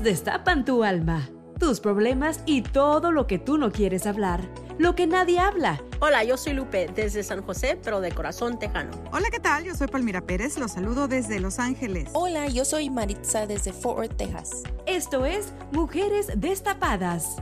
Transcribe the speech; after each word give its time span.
Ellas 0.00 0.04
destapan 0.04 0.64
tu 0.64 0.82
alma, 0.82 1.28
tus 1.58 1.78
problemas 1.78 2.42
y 2.46 2.62
todo 2.62 3.12
lo 3.12 3.26
que 3.26 3.38
tú 3.38 3.58
no 3.58 3.70
quieres 3.70 4.06
hablar, 4.06 4.40
lo 4.78 4.94
que 4.94 5.06
nadie 5.06 5.38
habla. 5.38 5.82
Hola, 6.00 6.24
yo 6.24 6.38
soy 6.38 6.54
Lupe 6.54 6.88
desde 6.94 7.22
San 7.22 7.42
José, 7.42 7.78
pero 7.82 8.00
de 8.00 8.10
corazón 8.10 8.58
tejano. 8.58 8.92
Hola, 9.12 9.28
¿qué 9.30 9.40
tal? 9.40 9.64
Yo 9.64 9.74
soy 9.74 9.88
Palmira 9.88 10.22
Pérez, 10.22 10.56
los 10.56 10.72
saludo 10.72 11.06
desde 11.06 11.38
Los 11.38 11.58
Ángeles. 11.58 12.08
Hola, 12.14 12.46
yo 12.48 12.64
soy 12.64 12.88
Maritza 12.88 13.46
desde 13.46 13.74
Fort 13.74 13.98
Worth, 13.98 14.16
Texas. 14.16 14.62
Esto 14.86 15.26
es 15.26 15.52
Mujeres 15.72 16.28
Destapadas. 16.34 17.36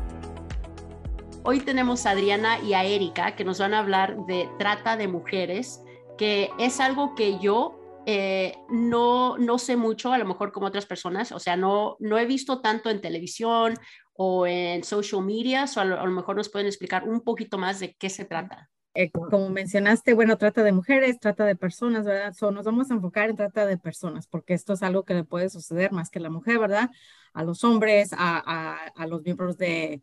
Hoy 1.44 1.60
tenemos 1.60 2.06
a 2.06 2.10
Adriana 2.10 2.58
y 2.60 2.74
a 2.74 2.84
Erika 2.84 3.36
que 3.36 3.44
nos 3.44 3.60
van 3.60 3.72
a 3.72 3.78
hablar 3.78 4.16
de 4.26 4.48
trata 4.58 4.96
de 4.96 5.06
mujeres, 5.06 5.80
que 6.16 6.50
es 6.58 6.80
algo 6.80 7.14
que 7.14 7.38
yo 7.38 7.77
eh, 8.06 8.54
no, 8.70 9.36
no 9.38 9.58
sé 9.58 9.76
mucho, 9.76 10.12
a 10.12 10.18
lo 10.18 10.24
mejor 10.24 10.52
como 10.52 10.66
otras 10.66 10.86
personas, 10.86 11.32
o 11.32 11.38
sea, 11.38 11.56
no, 11.56 11.96
no 12.00 12.18
he 12.18 12.26
visto 12.26 12.60
tanto 12.60 12.90
en 12.90 13.00
televisión 13.00 13.74
o 14.14 14.46
en 14.46 14.82
social 14.84 15.22
media, 15.22 15.64
o 15.64 15.80
a 15.80 15.84
lo, 15.84 16.00
a 16.00 16.04
lo 16.04 16.12
mejor 16.12 16.36
nos 16.36 16.48
pueden 16.48 16.66
explicar 16.66 17.08
un 17.08 17.20
poquito 17.20 17.58
más 17.58 17.80
de 17.80 17.94
qué 17.94 18.10
se 18.10 18.24
trata. 18.24 18.70
Eh, 18.94 19.10
como 19.10 19.48
mencionaste, 19.50 20.14
bueno, 20.14 20.38
trata 20.38 20.64
de 20.64 20.72
mujeres, 20.72 21.20
trata 21.20 21.44
de 21.44 21.54
personas, 21.54 22.04
¿verdad? 22.04 22.32
So, 22.32 22.50
nos 22.50 22.64
vamos 22.64 22.90
a 22.90 22.94
enfocar 22.94 23.30
en 23.30 23.36
trata 23.36 23.64
de 23.64 23.78
personas, 23.78 24.26
porque 24.26 24.54
esto 24.54 24.72
es 24.72 24.82
algo 24.82 25.04
que 25.04 25.14
le 25.14 25.24
puede 25.24 25.50
suceder 25.50 25.92
más 25.92 26.10
que 26.10 26.18
a 26.18 26.22
la 26.22 26.30
mujer, 26.30 26.58
¿verdad? 26.58 26.90
A 27.32 27.44
los 27.44 27.62
hombres, 27.62 28.12
a, 28.12 28.42
a, 28.44 28.86
a 28.96 29.06
los 29.06 29.22
miembros 29.22 29.56
de 29.56 30.02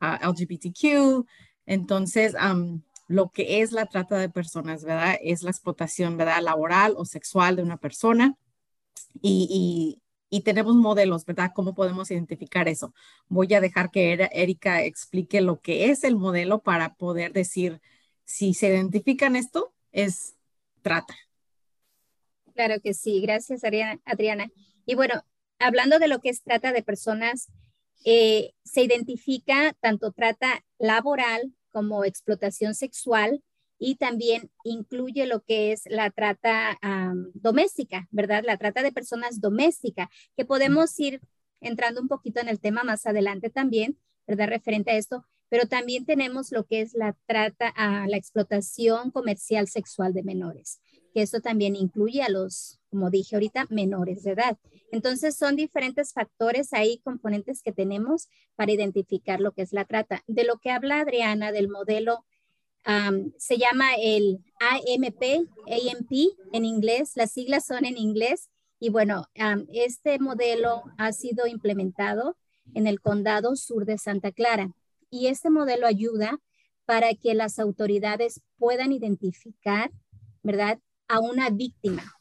LGBTQ. 0.00 1.24
Entonces, 1.66 2.34
um, 2.34 2.82
lo 3.06 3.30
que 3.30 3.60
es 3.60 3.72
la 3.72 3.86
trata 3.86 4.18
de 4.18 4.28
personas, 4.28 4.84
¿verdad? 4.84 5.16
Es 5.22 5.42
la 5.42 5.50
explotación, 5.50 6.16
¿verdad? 6.16 6.42
Laboral 6.42 6.94
o 6.96 7.04
sexual 7.04 7.56
de 7.56 7.62
una 7.62 7.76
persona. 7.76 8.36
Y, 9.20 10.00
tenemos 10.44 10.74
modelos, 10.74 11.24
¿verdad? 11.24 11.52
¿Cómo 11.54 11.76
podemos 11.76 12.10
identificar 12.10 12.66
eso? 12.66 12.92
Voy 13.28 13.54
a 13.54 13.60
dejar 13.60 13.92
que 13.92 14.28
Erika 14.32 14.82
explique 14.82 15.40
lo 15.40 15.60
que 15.60 15.90
es 15.90 16.02
el 16.02 16.16
modelo 16.16 16.60
para 16.60 16.96
poder 16.96 17.32
decir 17.32 17.80
si 18.24 18.52
se 18.52 18.66
identifican 18.66 19.36
esto, 19.36 19.72
es 19.92 20.34
trata. 20.82 21.14
Claro 22.52 22.80
que 22.82 22.94
sí, 22.94 23.20
gracias 23.20 23.62
Adriana. 23.62 24.50
Y 24.86 24.96
bueno, 24.96 25.22
hablando 25.60 26.00
de 26.00 26.08
lo 26.08 26.20
que 26.20 26.30
es 26.30 26.42
trata 26.42 26.72
de 26.72 26.82
personas, 26.82 27.48
eh, 28.04 28.54
se 28.64 28.82
identifica 28.82 29.74
tanto 29.80 30.10
trata 30.12 30.64
laboral 30.78 31.54
como 31.74 32.04
explotación 32.04 32.74
sexual 32.76 33.42
y 33.78 33.96
también 33.96 34.50
incluye 34.62 35.26
lo 35.26 35.42
que 35.42 35.72
es 35.72 35.82
la 35.86 36.10
trata 36.10 36.78
um, 36.82 37.32
doméstica, 37.34 38.06
¿verdad? 38.12 38.44
La 38.46 38.56
trata 38.56 38.82
de 38.82 38.92
personas 38.92 39.40
doméstica, 39.40 40.08
que 40.36 40.44
podemos 40.44 40.98
ir 41.00 41.20
entrando 41.60 42.00
un 42.00 42.08
poquito 42.08 42.40
en 42.40 42.48
el 42.48 42.60
tema 42.60 42.84
más 42.84 43.06
adelante 43.06 43.50
también, 43.50 43.98
¿verdad? 44.28 44.48
Referente 44.48 44.92
a 44.92 44.96
esto, 44.96 45.26
pero 45.48 45.66
también 45.66 46.06
tenemos 46.06 46.52
lo 46.52 46.64
que 46.66 46.82
es 46.82 46.94
la 46.94 47.16
trata 47.26 47.68
a 47.68 48.06
la 48.06 48.16
explotación 48.16 49.10
comercial 49.10 49.66
sexual 49.66 50.14
de 50.14 50.22
menores, 50.22 50.80
que 51.14 51.22
eso 51.22 51.40
también 51.40 51.76
incluye 51.76 52.22
a 52.22 52.28
los, 52.28 52.80
como 52.90 53.08
dije 53.08 53.36
ahorita, 53.36 53.66
menores 53.70 54.24
de 54.24 54.32
edad. 54.32 54.58
Entonces 54.90 55.36
son 55.36 55.54
diferentes 55.54 56.12
factores 56.12 56.72
ahí, 56.72 56.98
componentes 57.04 57.62
que 57.62 57.72
tenemos 57.72 58.28
para 58.56 58.72
identificar 58.72 59.40
lo 59.40 59.52
que 59.52 59.62
es 59.62 59.72
la 59.72 59.84
trata. 59.84 60.24
De 60.26 60.44
lo 60.44 60.58
que 60.58 60.70
habla 60.72 61.00
Adriana 61.00 61.52
del 61.52 61.68
modelo, 61.68 62.24
se 63.38 63.56
llama 63.56 63.94
el 63.96 64.44
AMP, 64.60 65.48
AMP 65.68 66.12
en 66.52 66.64
inglés, 66.64 67.12
las 67.14 67.30
siglas 67.32 67.64
son 67.64 67.84
en 67.84 67.96
inglés. 67.96 68.50
Y 68.80 68.90
bueno, 68.90 69.26
este 69.72 70.18
modelo 70.18 70.82
ha 70.98 71.12
sido 71.12 71.46
implementado 71.46 72.36
en 72.74 72.86
el 72.86 73.00
condado 73.00 73.56
sur 73.56 73.86
de 73.86 73.98
Santa 73.98 74.32
Clara. 74.32 74.72
Y 75.10 75.28
este 75.28 75.48
modelo 75.48 75.86
ayuda 75.86 76.40
para 76.84 77.14
que 77.14 77.34
las 77.34 77.58
autoridades 77.58 78.42
puedan 78.58 78.92
identificar, 78.92 79.90
¿verdad?, 80.42 80.80
a 81.08 81.20
una 81.20 81.50
víctima 81.50 82.14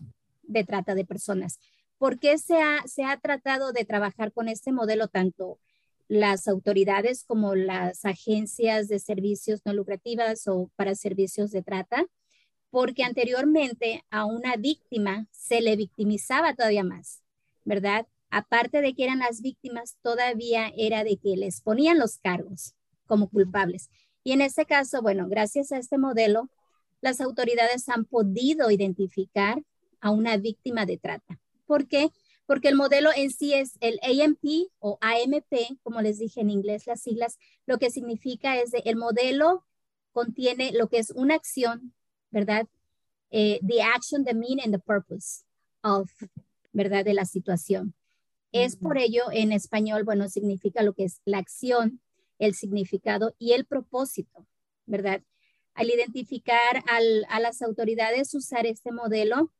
de 0.44 0.64
trata 0.64 0.96
de 0.96 1.06
personas. 1.06 1.60
¿Por 1.98 2.20
qué 2.20 2.38
se 2.38 2.62
ha, 2.62 2.84
se 2.86 3.06
ha 3.06 3.18
tratado 3.18 3.72
de 3.72 3.86
trabajar 3.86 4.32
con 4.32 4.50
este 4.50 4.72
modelo 4.72 5.08
tanto 5.08 5.60
las 6.08 6.48
autoridades 6.48 7.24
como 7.24 7.56
las 7.56 8.06
agencias 8.06 8.88
de 8.88 9.00
servicios 9.00 9.62
no 9.66 9.74
lucrativas 9.74 10.48
o 10.48 10.70
para 10.76 10.96
servicios 10.96 11.52
de 11.52 11.64
trata? 11.64 12.06
Porque 12.70 13.04
anteriormente 13.04 14.04
a 14.10 14.26
una 14.26 14.56
víctima 14.58 15.28
se 15.32 15.62
le 15.62 15.76
victimizaba 15.76 16.56
todavía 16.56 16.84
más, 16.84 17.22
¿verdad? 17.64 18.08
Aparte 18.30 18.82
de 18.82 18.96
que 18.96 19.04
eran 19.04 19.20
las 19.20 19.42
víctimas, 19.42 19.98
todavía 20.02 20.72
era 20.76 21.04
de 21.04 21.18
que 21.18 21.38
les 21.38 21.62
ponían 21.62 22.00
los 22.00 22.18
cargos 22.18 22.74
como 23.06 23.30
culpables. 23.30 23.90
Y 24.24 24.32
en 24.32 24.42
este 24.42 24.66
caso, 24.66 25.02
bueno, 25.02 25.28
gracias 25.30 25.72
a 25.72 25.78
este 25.78 25.98
modelo, 25.98 26.50
las 27.04 27.20
autoridades 27.20 27.90
han 27.90 28.06
podido 28.06 28.72
identificar 28.72 29.62
a 30.00 30.10
una 30.10 30.38
víctima 30.38 30.86
de 30.86 30.98
trata. 30.98 31.38
¿Por 31.66 31.86
qué? 31.90 32.12
Porque 32.46 32.70
el 32.70 32.76
modelo 32.76 33.10
en 33.14 33.30
sí 33.30 33.54
es 33.54 33.74
el 33.82 34.00
AMP 34.04 34.72
o 34.80 34.98
AMP, 35.02 35.80
como 35.84 36.02
les 36.02 36.18
dije 36.18 36.40
en 36.40 36.50
inglés 36.50 36.88
las 36.88 37.02
siglas, 37.02 37.38
lo 37.66 37.78
que 37.78 37.90
significa 37.90 38.58
es 38.58 38.72
que 38.72 38.90
el 38.90 38.96
modelo 38.96 39.66
contiene 40.14 40.72
lo 40.72 40.88
que 40.88 41.00
es 41.00 41.12
una 41.12 41.36
acción, 41.36 41.94
¿verdad? 42.32 42.68
Eh, 43.32 43.60
the 43.68 43.82
action, 43.82 44.24
the 44.24 44.34
mean 44.34 44.62
and 44.64 44.74
the 44.74 44.80
purpose 44.80 45.44
of, 45.82 46.10
¿verdad? 46.72 47.04
De 47.04 47.14
la 47.14 47.26
situación. 47.26 47.94
Es 48.54 48.78
por 48.78 48.98
ello 48.98 49.24
en 49.34 49.52
español, 49.52 50.06
bueno, 50.06 50.30
significa 50.30 50.84
lo 50.84 50.94
que 50.94 51.04
es 51.04 51.20
la 51.26 51.40
acción, 51.40 52.00
el 52.40 52.56
significado 52.56 53.36
y 53.40 53.52
el 53.52 53.66
propósito, 53.66 54.48
¿verdad? 54.86 55.22
Al 55.74 55.90
identificar 55.90 56.84
al, 56.88 57.26
a 57.30 57.40
las 57.40 57.62
autoridades 57.62 58.34
usar 58.36 58.66
este 58.66 58.92
modelo, 58.92 59.52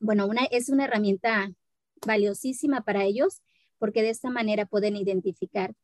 bueno, 0.00 0.26
una, 0.26 0.44
es 0.50 0.68
una 0.68 0.84
herramienta 0.84 1.52
valiosísima 2.06 2.82
para 2.82 3.04
ellos 3.04 3.42
porque 3.78 4.02
de 4.02 4.10
esta 4.10 4.30
manera 4.30 4.66
pueden 4.66 4.96
identificar 4.96 5.74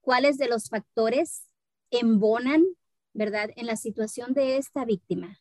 cuáles 0.00 0.38
de 0.38 0.48
los 0.48 0.68
factores 0.68 1.44
embonan, 1.90 2.64
¿verdad?, 3.12 3.50
en 3.56 3.66
la 3.66 3.76
situación 3.76 4.32
de 4.32 4.56
esta 4.56 4.84
víctima. 4.84 5.40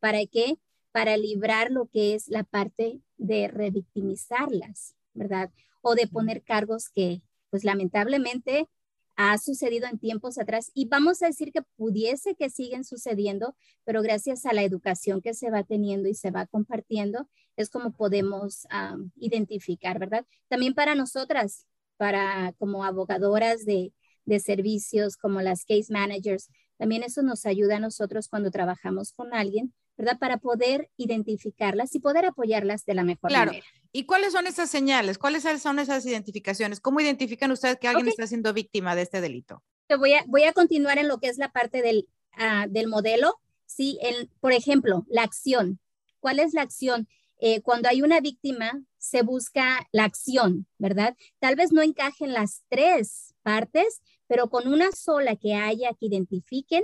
¿Para 0.00 0.24
qué? 0.26 0.58
Para 0.92 1.16
librar 1.16 1.70
lo 1.70 1.86
que 1.86 2.14
es 2.14 2.28
la 2.28 2.44
parte 2.44 3.00
de 3.16 3.48
revictimizarlas, 3.48 4.94
¿verdad? 5.12 5.50
O 5.82 5.94
de 5.94 6.06
poner 6.06 6.42
cargos 6.42 6.88
que, 6.88 7.22
pues 7.50 7.64
lamentablemente, 7.64 8.68
ha 9.16 9.38
sucedido 9.38 9.86
en 9.86 9.98
tiempos 9.98 10.38
atrás 10.38 10.70
y 10.74 10.86
vamos 10.86 11.22
a 11.22 11.26
decir 11.26 11.52
que 11.52 11.62
pudiese 11.76 12.34
que 12.34 12.50
siguen 12.50 12.84
sucediendo, 12.84 13.54
pero 13.84 14.02
gracias 14.02 14.46
a 14.46 14.52
la 14.52 14.62
educación 14.62 15.20
que 15.20 15.34
se 15.34 15.50
va 15.50 15.62
teniendo 15.62 16.08
y 16.08 16.14
se 16.14 16.30
va 16.30 16.46
compartiendo, 16.46 17.28
es 17.56 17.70
como 17.70 17.92
podemos 17.92 18.66
um, 18.72 19.10
identificar, 19.16 19.98
¿verdad? 19.98 20.26
También 20.48 20.74
para 20.74 20.94
nosotras, 20.94 21.66
para 21.96 22.52
como 22.58 22.84
abogadoras 22.84 23.64
de, 23.64 23.92
de 24.24 24.40
servicios, 24.40 25.16
como 25.16 25.40
las 25.40 25.64
case 25.64 25.92
managers, 25.92 26.48
también 26.76 27.04
eso 27.04 27.22
nos 27.22 27.46
ayuda 27.46 27.76
a 27.76 27.80
nosotros 27.80 28.28
cuando 28.28 28.50
trabajamos 28.50 29.12
con 29.12 29.32
alguien 29.32 29.72
¿verdad? 29.96 30.18
Para 30.18 30.38
poder 30.38 30.90
identificarlas 30.96 31.94
y 31.94 32.00
poder 32.00 32.26
apoyarlas 32.26 32.84
de 32.84 32.94
la 32.94 33.04
mejor 33.04 33.30
claro. 33.30 33.52
manera. 33.52 33.66
¿Y 33.92 34.06
cuáles 34.06 34.32
son 34.32 34.46
esas 34.46 34.70
señales? 34.70 35.18
¿Cuáles 35.18 35.44
son 35.60 35.78
esas 35.78 36.04
identificaciones? 36.04 36.80
¿Cómo 36.80 37.00
identifican 37.00 37.52
ustedes 37.52 37.78
que 37.78 37.88
alguien 37.88 38.08
está 38.08 38.26
siendo 38.26 38.52
víctima 38.52 38.96
de 38.96 39.02
este 39.02 39.20
delito? 39.20 39.62
Voy 39.98 40.14
a, 40.14 40.24
voy 40.26 40.44
a 40.44 40.52
continuar 40.52 40.98
en 40.98 41.08
lo 41.08 41.18
que 41.18 41.28
es 41.28 41.38
la 41.38 41.52
parte 41.52 41.80
del, 41.82 42.08
uh, 42.36 42.68
del 42.68 42.88
modelo. 42.88 43.38
Sí, 43.66 43.98
el, 44.02 44.30
por 44.40 44.52
ejemplo, 44.52 45.06
la 45.08 45.22
acción. 45.22 45.78
¿Cuál 46.18 46.40
es 46.40 46.54
la 46.54 46.62
acción? 46.62 47.08
Eh, 47.38 47.60
cuando 47.62 47.88
hay 47.88 48.02
una 48.02 48.20
víctima, 48.20 48.82
se 48.98 49.22
busca 49.22 49.86
la 49.92 50.04
acción, 50.04 50.66
¿verdad? 50.78 51.16
Tal 51.38 51.56
vez 51.56 51.72
no 51.72 51.82
encajen 51.82 52.32
las 52.32 52.62
tres 52.68 53.34
partes, 53.42 54.00
pero 54.26 54.48
con 54.48 54.66
una 54.66 54.90
sola 54.92 55.36
que 55.36 55.54
haya 55.54 55.90
que 55.92 56.06
identifiquen, 56.06 56.82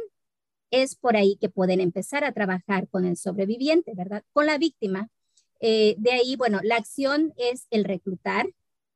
es 0.70 0.94
por 0.94 1.16
ahí 1.16 1.36
que 1.40 1.48
pueden 1.48 1.80
empezar 1.80 2.24
a 2.24 2.32
trabajar 2.32 2.88
con 2.88 3.04
el 3.04 3.16
sobreviviente, 3.16 3.92
¿verdad? 3.94 4.24
Con 4.32 4.46
la 4.46 4.58
víctima. 4.58 5.08
Eh, 5.60 5.94
de 5.98 6.12
ahí, 6.12 6.36
bueno, 6.36 6.60
la 6.62 6.76
acción 6.76 7.34
es 7.36 7.66
el 7.70 7.84
reclutar, 7.84 8.46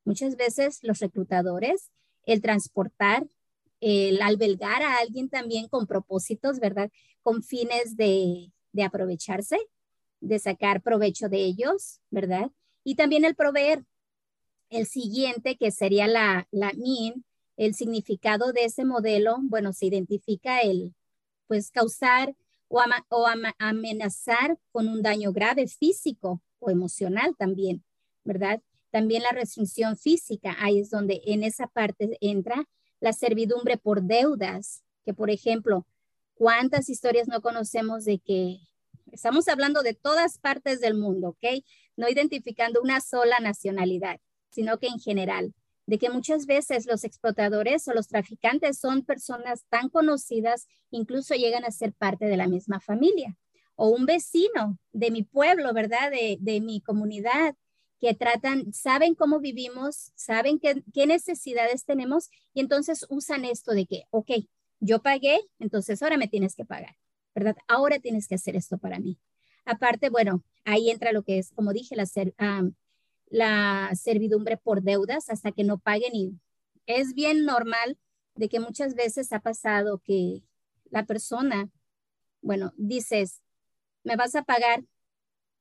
muchas 0.05 0.37
veces 0.37 0.79
los 0.83 1.01
reclutadores, 1.01 1.91
el 2.27 2.41
transportar, 2.41 3.27
el 3.81 4.23
albergar 4.23 4.83
a 4.83 4.99
alguien 4.99 5.29
también 5.29 5.69
con 5.69 5.87
propósitos, 5.87 6.59
¿verdad? 6.59 6.91
Con 7.23 7.43
fines 7.43 7.97
de, 7.97 8.51
de 8.73 8.83
aprovecharse, 8.83 9.59
de 10.21 10.39
sacar 10.39 10.81
provecho 10.81 11.29
de 11.29 11.45
ellos, 11.45 12.01
¿verdad? 12.11 12.51
Y 12.83 12.95
también 12.95 13.25
el 13.25 13.35
proveer. 13.35 13.85
El 14.71 14.87
siguiente, 14.87 15.57
que 15.57 15.71
sería 15.71 16.09
la, 16.09 16.49
la 16.51 16.73
MIN, 16.73 17.25
el 17.57 17.75
significado 17.75 18.53
de 18.53 18.65
ese 18.65 18.85
modelo, 18.85 19.37
bueno, 19.43 19.73
se 19.73 19.87
identifica 19.87 20.61
el, 20.61 20.95
pues, 21.47 21.71
causar 21.71 22.35
o, 22.69 22.81
o 23.11 23.27
amenazar 23.59 24.59
con 24.73 24.89
un 24.89 25.03
daño 25.03 25.33
grave 25.33 25.67
físico 25.69 26.43
o 26.59 26.71
emocional 26.71 27.37
también, 27.37 27.85
¿verdad? 28.25 28.61
También 28.91 29.23
la 29.23 29.31
restricción 29.31 29.97
física, 29.97 30.57
ahí 30.61 30.81
es 30.81 30.91
donde 30.91 31.21
en 31.27 31.43
esa 31.43 31.67
parte 31.67 32.17
entra 32.21 32.65
la 33.01 33.13
servidumbre 33.13 33.77
por 33.77 34.03
deudas, 34.03 34.83
que 35.05 35.13
por 35.13 35.31
ejemplo, 35.31 35.87
¿cuántas 36.35 36.89
historias 36.89 37.29
no 37.29 37.43
conocemos 37.43 38.05
de 38.05 38.19
que 38.19 38.61
estamos 39.13 39.49
hablando 39.49 39.83
de 39.83 39.95
todas 39.95 40.39
partes 40.39 40.81
del 40.81 40.95
mundo, 40.95 41.31
¿ok? 41.31 41.65
No 41.97 42.09
identificando 42.09 42.81
una 42.83 43.01
sola 43.01 43.39
nacionalidad, 43.41 44.21
sino 44.51 44.79
que 44.79 44.87
en 44.87 44.99
general, 44.99 45.55
de 45.87 45.99
que 45.99 46.11
muchas 46.11 46.47
veces 46.47 46.87
los 46.87 47.05
explotadores 47.05 47.87
o 47.89 47.93
los 47.93 48.09
traficantes 48.09 48.79
son 48.79 49.05
personas 49.05 49.65
tan 49.69 49.89
conocidas, 49.89 50.67
incluso 50.91 51.35
llegan 51.35 51.65
a 51.65 51.71
ser 51.71 51.93
parte 51.93 52.27
de 52.27 52.37
la 52.37 52.49
misma 52.49 52.81
familia, 52.81 53.37
o 53.77 53.89
un 53.89 54.07
vecino 54.07 54.79
de 54.93 55.11
mi 55.11 55.23
pueblo, 55.23 55.73
¿verdad? 55.73 56.11
De, 56.11 56.39
de 56.41 56.61
mi 56.61 56.81
comunidad, 56.81 57.55
que 58.05 58.13
tratan, 58.13 58.71
saben 58.75 59.15
cómo 59.15 59.41
vivimos, 59.41 60.13
saben 60.15 60.59
qué, 60.59 61.07
necesidades 61.07 61.87
tenemos 61.87 62.29
y 62.53 62.61
entonces 62.61 63.07
usan 63.09 63.47
esto 63.47 63.73
de 63.73 63.87
que, 63.87 64.05
ok, 64.11 64.31
yo 64.81 65.01
pagué, 65.01 65.41
entonces 65.59 66.03
ahora 66.03 66.19
me 66.19 66.29
tienes 66.29 66.55
que 66.55 66.67
pagar, 66.67 66.97
¿verdad? 67.35 67.57
Ahora 67.67 67.99
tienes 67.99 68.29
que 68.29 68.35
hacer 68.35 68.57
esto 68.57 68.77
para 68.77 68.99
mí. 68.99 69.19
Aparte, 69.65 70.11
bueno, 70.11 70.45
ahí 70.65 70.91
entra 70.91 71.13
lo 71.13 71.23
que 71.23 71.39
es, 71.39 71.53
como 71.53 71.73
dije, 71.73 71.97
la, 71.97 72.05
ser, 72.05 72.35
la 73.35 73.91
servidumbre 73.97 74.57
por 74.57 74.83
deudas 74.83 75.29
hasta 75.29 75.51
que 75.51 75.65
no 75.65 75.79
paguen 75.79 76.15
y 76.15 76.41
es 76.87 77.15
bien 77.15 77.45
normal 77.45 77.99
de 78.37 78.49
que 78.49 78.61
muchas 78.61 78.95
veces 78.95 79.33
ha 79.33 79.41
pasado 79.41 79.99
que 79.99 80.45
la 80.91 81.05
persona, 81.05 81.69
bueno, 82.43 82.73
dices, 82.77 83.43
me 84.05 84.15
vas 84.15 84.37
a 84.37 84.45
pagar 84.45 84.85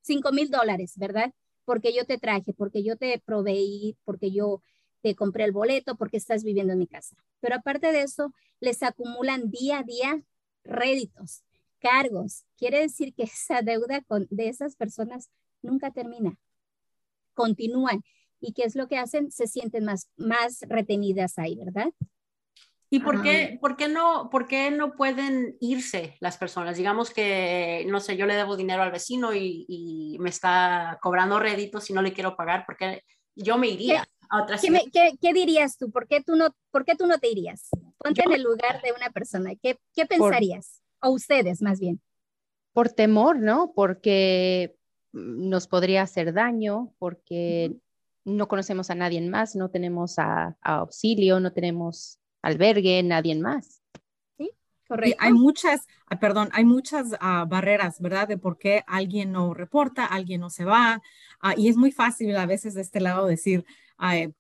cinco 0.02 0.32
mil 0.32 0.52
dólares, 0.52 0.94
¿verdad? 0.98 1.34
Porque 1.66 1.96
yo 1.96 2.06
te 2.06 2.20
traje, 2.20 2.54
porque 2.54 2.84
yo 2.84 2.96
te 2.96 3.20
proveí, 3.26 3.98
porque 4.06 4.32
yo 4.32 4.62
te 5.02 5.16
compré 5.16 5.46
el 5.46 5.52
boleto, 5.52 5.96
porque 5.96 6.18
estás 6.18 6.44
viviendo 6.44 6.74
en 6.74 6.80
mi 6.80 6.88
casa. 6.88 7.16
Pero 7.40 7.56
aparte 7.56 7.92
de 7.92 8.04
eso, 8.04 8.36
les 8.60 8.84
acumulan 8.84 9.50
día 9.50 9.80
a 9.80 9.84
día 9.84 10.24
réditos, 10.64 11.44
cargos. 11.80 12.44
Quiere 12.56 12.82
decir 12.82 13.16
que 13.16 13.24
esa 13.24 13.64
deuda 13.64 14.04
con, 14.04 14.28
de 14.30 14.50
esas 14.50 14.76
personas 14.76 15.32
nunca 15.64 15.90
termina. 15.90 16.38
Continúan. 17.34 18.04
¿Y 18.40 18.54
qué 18.54 18.64
es 18.64 18.76
lo 18.76 18.88
que 18.88 18.98
hacen? 18.98 19.32
Se 19.32 19.48
sienten 19.48 19.86
más, 19.86 20.10
más 20.18 20.60
retenidas 20.68 21.38
ahí, 21.40 21.56
¿verdad? 21.56 21.92
¿Y 22.90 23.00
por 23.00 23.24
qué, 23.24 23.58
por, 23.60 23.76
qué 23.76 23.88
no, 23.88 24.30
por 24.30 24.48
qué 24.48 24.70
no 24.70 24.96
pueden 24.96 25.58
irse 25.60 26.16
las 26.20 26.38
personas? 26.38 26.78
Digamos 26.78 27.10
que, 27.10 27.86
no 27.90 28.00
sé, 28.00 28.18
yo 28.18 28.28
le 28.28 28.36
debo 28.36 28.56
dinero 28.56 28.84
al 28.84 28.92
vecino 28.92 29.34
y, 29.34 29.66
y 29.68 30.18
me 30.20 30.30
está 30.30 31.00
cobrando 31.02 31.40
réditos 31.40 31.90
y 31.90 31.94
no 31.94 32.04
le 32.04 32.14
quiero 32.14 32.36
pagar, 32.36 32.66
porque 32.68 33.04
yo 33.36 33.58
me 33.58 33.70
iría 33.70 34.04
¿Qué, 34.04 34.28
a 34.30 34.44
otra 34.44 34.58
¿qué, 34.60 34.70
me, 34.70 34.84
¿qué, 34.92 35.18
¿qué, 35.20 35.34
dirías 35.34 35.78
tú? 35.78 35.90
¿Por 35.90 36.08
qué 36.08 36.22
tú, 36.22 36.36
no, 36.36 36.56
¿Por 36.70 36.86
qué 36.86 36.96
tú 36.96 37.08
no 37.08 37.18
te 37.18 37.30
irías? 37.30 37.70
Ponte 37.98 38.22
yo, 38.24 38.30
en 38.30 38.36
el 38.36 38.44
lugar 38.44 38.80
de 38.84 38.92
una 38.92 39.10
persona. 39.10 39.54
¿Qué, 39.56 39.80
qué 39.96 40.06
pensarías? 40.06 40.84
Por, 41.00 41.10
o 41.10 41.14
ustedes, 41.14 41.64
más 41.64 41.80
bien. 41.80 42.00
Por 42.74 42.90
temor, 42.90 43.40
¿no? 43.40 43.74
Porque 43.76 44.76
nos 45.14 45.68
podría 45.68 46.02
hacer 46.02 46.34
daño, 46.34 46.94
porque 47.00 47.70
uh 47.72 47.76
-huh. 47.76 47.80
no 48.26 48.48
conocemos 48.48 48.90
a 48.90 48.96
nadie 48.96 49.22
más, 49.22 49.56
no 49.56 49.70
tenemos 49.70 50.20
a, 50.20 50.58
a 50.62 50.76
auxilio, 50.76 51.40
no 51.40 51.54
tenemos 51.54 52.20
albergue, 52.42 53.02
nadie 53.04 53.36
más. 53.36 53.82
Sí, 54.38 54.52
correcto. 54.88 55.16
Y 55.18 55.26
hay 55.26 55.34
muchas, 55.34 55.88
perdón, 56.20 56.50
hay 56.52 56.66
muchas 56.66 57.14
uh, 57.14 57.48
barreras, 57.48 58.00
¿verdad? 58.02 58.28
De 58.28 58.38
por 58.38 58.58
qué 58.58 58.84
alguien 58.88 59.32
no 59.32 59.54
reporta, 59.54 60.06
alguien 60.06 60.42
no 60.42 60.50
se 60.50 60.66
va. 60.66 61.02
Uh, 61.42 61.60
y 61.60 61.70
es 61.70 61.78
muy 61.78 61.92
fácil 61.92 62.36
a 62.36 62.46
veces 62.46 62.74
de 62.74 62.82
este 62.82 63.00
lado 63.00 63.28
decir, 63.28 63.66
uh, 64.00 64.32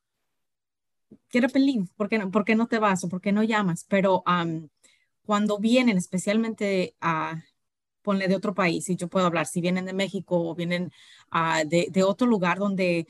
quiero 1.29 1.49
pelín, 1.49 1.87
¿por 1.95 2.09
qué, 2.09 2.17
no, 2.17 2.31
¿por 2.31 2.45
qué 2.45 2.55
no 2.55 2.67
te 2.67 2.79
vas 2.79 3.03
o 3.03 3.09
por 3.09 3.21
qué 3.21 3.31
no 3.31 3.43
llamas? 3.43 3.85
Pero 3.87 4.23
um, 4.27 4.67
cuando 5.25 5.57
vienen, 5.59 5.97
especialmente 5.97 6.95
a, 6.99 7.43
ponle 8.03 8.27
de 8.27 8.35
otro 8.35 8.53
país, 8.53 8.89
y 8.89 8.95
yo 8.95 9.07
puedo 9.07 9.25
hablar, 9.25 9.47
si 9.47 9.61
vienen 9.61 9.85
de 9.85 9.93
México 9.93 10.49
o 10.49 10.55
vienen 10.55 10.91
de, 11.65 11.87
de, 11.89 12.03
otro 12.03 12.27
lugar 12.27 12.59
donde 12.59 13.07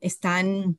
están 0.00 0.78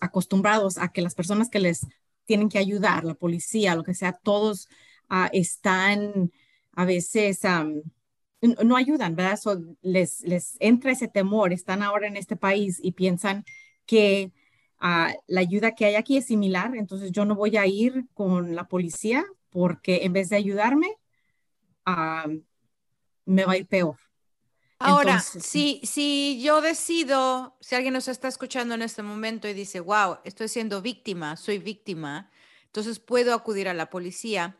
acostumbrados 0.00 0.78
a 0.78 0.88
que 0.92 1.02
las 1.02 1.14
personas 1.14 1.48
que 1.48 1.60
les 1.60 1.86
tienen 2.24 2.48
que 2.48 2.58
ayudar, 2.58 3.04
la 3.04 3.14
policía, 3.14 3.74
lo 3.74 3.82
que 3.82 3.94
sea, 3.94 4.12
todos 4.12 4.68
uh, 5.10 5.28
están 5.32 6.30
a 6.72 6.84
veces, 6.84 7.40
no 8.40 8.76
ayudan, 8.76 9.16
¿verdad? 9.16 9.36
So, 9.36 9.60
les, 9.82 10.22
les 10.22 10.56
entra 10.60 10.92
ese 10.92 11.08
temor, 11.08 11.52
están 11.52 11.82
ahora 11.82 12.06
en 12.06 12.16
este 12.16 12.36
país 12.36 12.78
y 12.82 12.92
piensan 12.92 13.44
que 13.84 14.32
uh, 14.80 15.12
la 15.26 15.40
ayuda 15.40 15.74
que 15.74 15.86
hay 15.86 15.96
aquí 15.96 16.16
es 16.16 16.26
similar, 16.26 16.76
entonces 16.76 17.10
yo 17.10 17.24
no 17.24 17.34
voy 17.34 17.56
a 17.56 17.66
ir 17.66 18.06
con 18.14 18.54
la 18.54 18.68
policía 18.68 19.24
porque 19.50 20.04
en 20.04 20.12
vez 20.12 20.28
de 20.28 20.36
ayudarme, 20.36 20.86
me 23.26 23.44
va 23.44 23.52
a 23.52 23.56
ir 23.56 23.66
peor. 23.66 23.96
Ahora, 24.82 25.12
Entonces, 25.12 25.44
si, 25.44 25.80
si 25.84 26.40
yo 26.42 26.62
decido, 26.62 27.56
si 27.60 27.74
alguien 27.74 27.92
nos 27.92 28.08
está 28.08 28.28
escuchando 28.28 28.74
en 28.74 28.82
este 28.82 29.02
momento 29.02 29.46
y 29.46 29.52
dice, 29.52 29.80
wow, 29.80 30.18
estoy 30.24 30.48
siendo 30.48 30.80
víctima, 30.80 31.36
soy 31.36 31.58
víctima, 31.58 32.30
entonces 32.64 32.98
puedo 32.98 33.34
acudir 33.34 33.68
a 33.68 33.74
la 33.74 33.90
policía. 33.90 34.56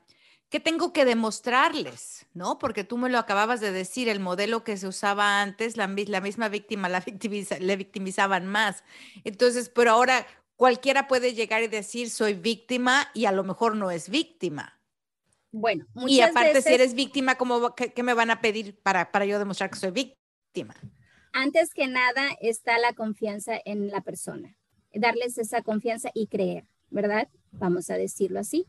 ¿Qué 0.50 0.60
tengo 0.60 0.92
que 0.92 1.04
demostrarles? 1.04 2.26
¿No? 2.34 2.58
Porque 2.58 2.84
tú 2.84 2.98
me 2.98 3.08
lo 3.08 3.18
acababas 3.18 3.60
de 3.60 3.72
decir, 3.72 4.08
el 4.08 4.20
modelo 4.20 4.62
que 4.62 4.76
se 4.76 4.88
usaba 4.88 5.40
antes, 5.40 5.76
la, 5.78 5.86
la 5.86 6.20
misma 6.20 6.48
víctima 6.48 6.88
la 6.88 7.00
victimiza, 7.00 7.58
le 7.58 7.76
victimizaban 7.76 8.46
más. 8.46 8.84
Entonces, 9.24 9.70
pero 9.70 9.92
ahora 9.92 10.26
cualquiera 10.56 11.08
puede 11.08 11.32
llegar 11.32 11.62
y 11.62 11.68
decir, 11.68 12.10
soy 12.10 12.34
víctima 12.34 13.08
y 13.14 13.24
a 13.24 13.32
lo 13.32 13.44
mejor 13.44 13.74
no 13.76 13.90
es 13.90 14.10
víctima. 14.10 14.79
Bueno, 15.52 15.86
muchas 15.94 16.10
y 16.10 16.20
aparte, 16.20 16.54
veces, 16.54 16.64
si 16.64 16.74
eres 16.74 16.94
víctima, 16.94 17.36
¿cómo, 17.36 17.74
qué, 17.74 17.92
qué, 17.92 18.02
me 18.02 18.14
van 18.14 18.30
a 18.30 18.40
pedir 18.40 18.78
para, 18.80 19.10
para 19.10 19.24
yo 19.24 19.38
demostrar 19.38 19.70
que 19.70 19.78
soy 19.78 19.90
víctima? 19.90 20.74
Antes 21.32 21.74
que 21.74 21.86
nada 21.86 22.28
está 22.40 22.78
la 22.78 22.92
confianza 22.92 23.60
en 23.64 23.88
la 23.90 24.00
persona. 24.00 24.56
Darles 24.92 25.38
esa 25.38 25.62
confianza 25.62 26.10
y 26.14 26.26
creer, 26.26 26.66
¿verdad? 26.90 27.28
Vamos 27.52 27.90
a 27.90 27.94
decirlo 27.94 28.40
así. 28.40 28.66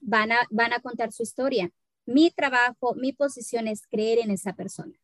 Van 0.00 0.32
a, 0.32 0.38
van 0.50 0.72
a 0.72 0.80
contar 0.80 1.12
su 1.12 1.22
historia. 1.22 1.70
Mi 2.06 2.30
trabajo, 2.30 2.94
mi 2.94 3.12
posición 3.12 3.68
es 3.68 3.86
creer 3.86 4.18
en 4.18 4.30
esa 4.30 4.54
persona. 4.54 4.98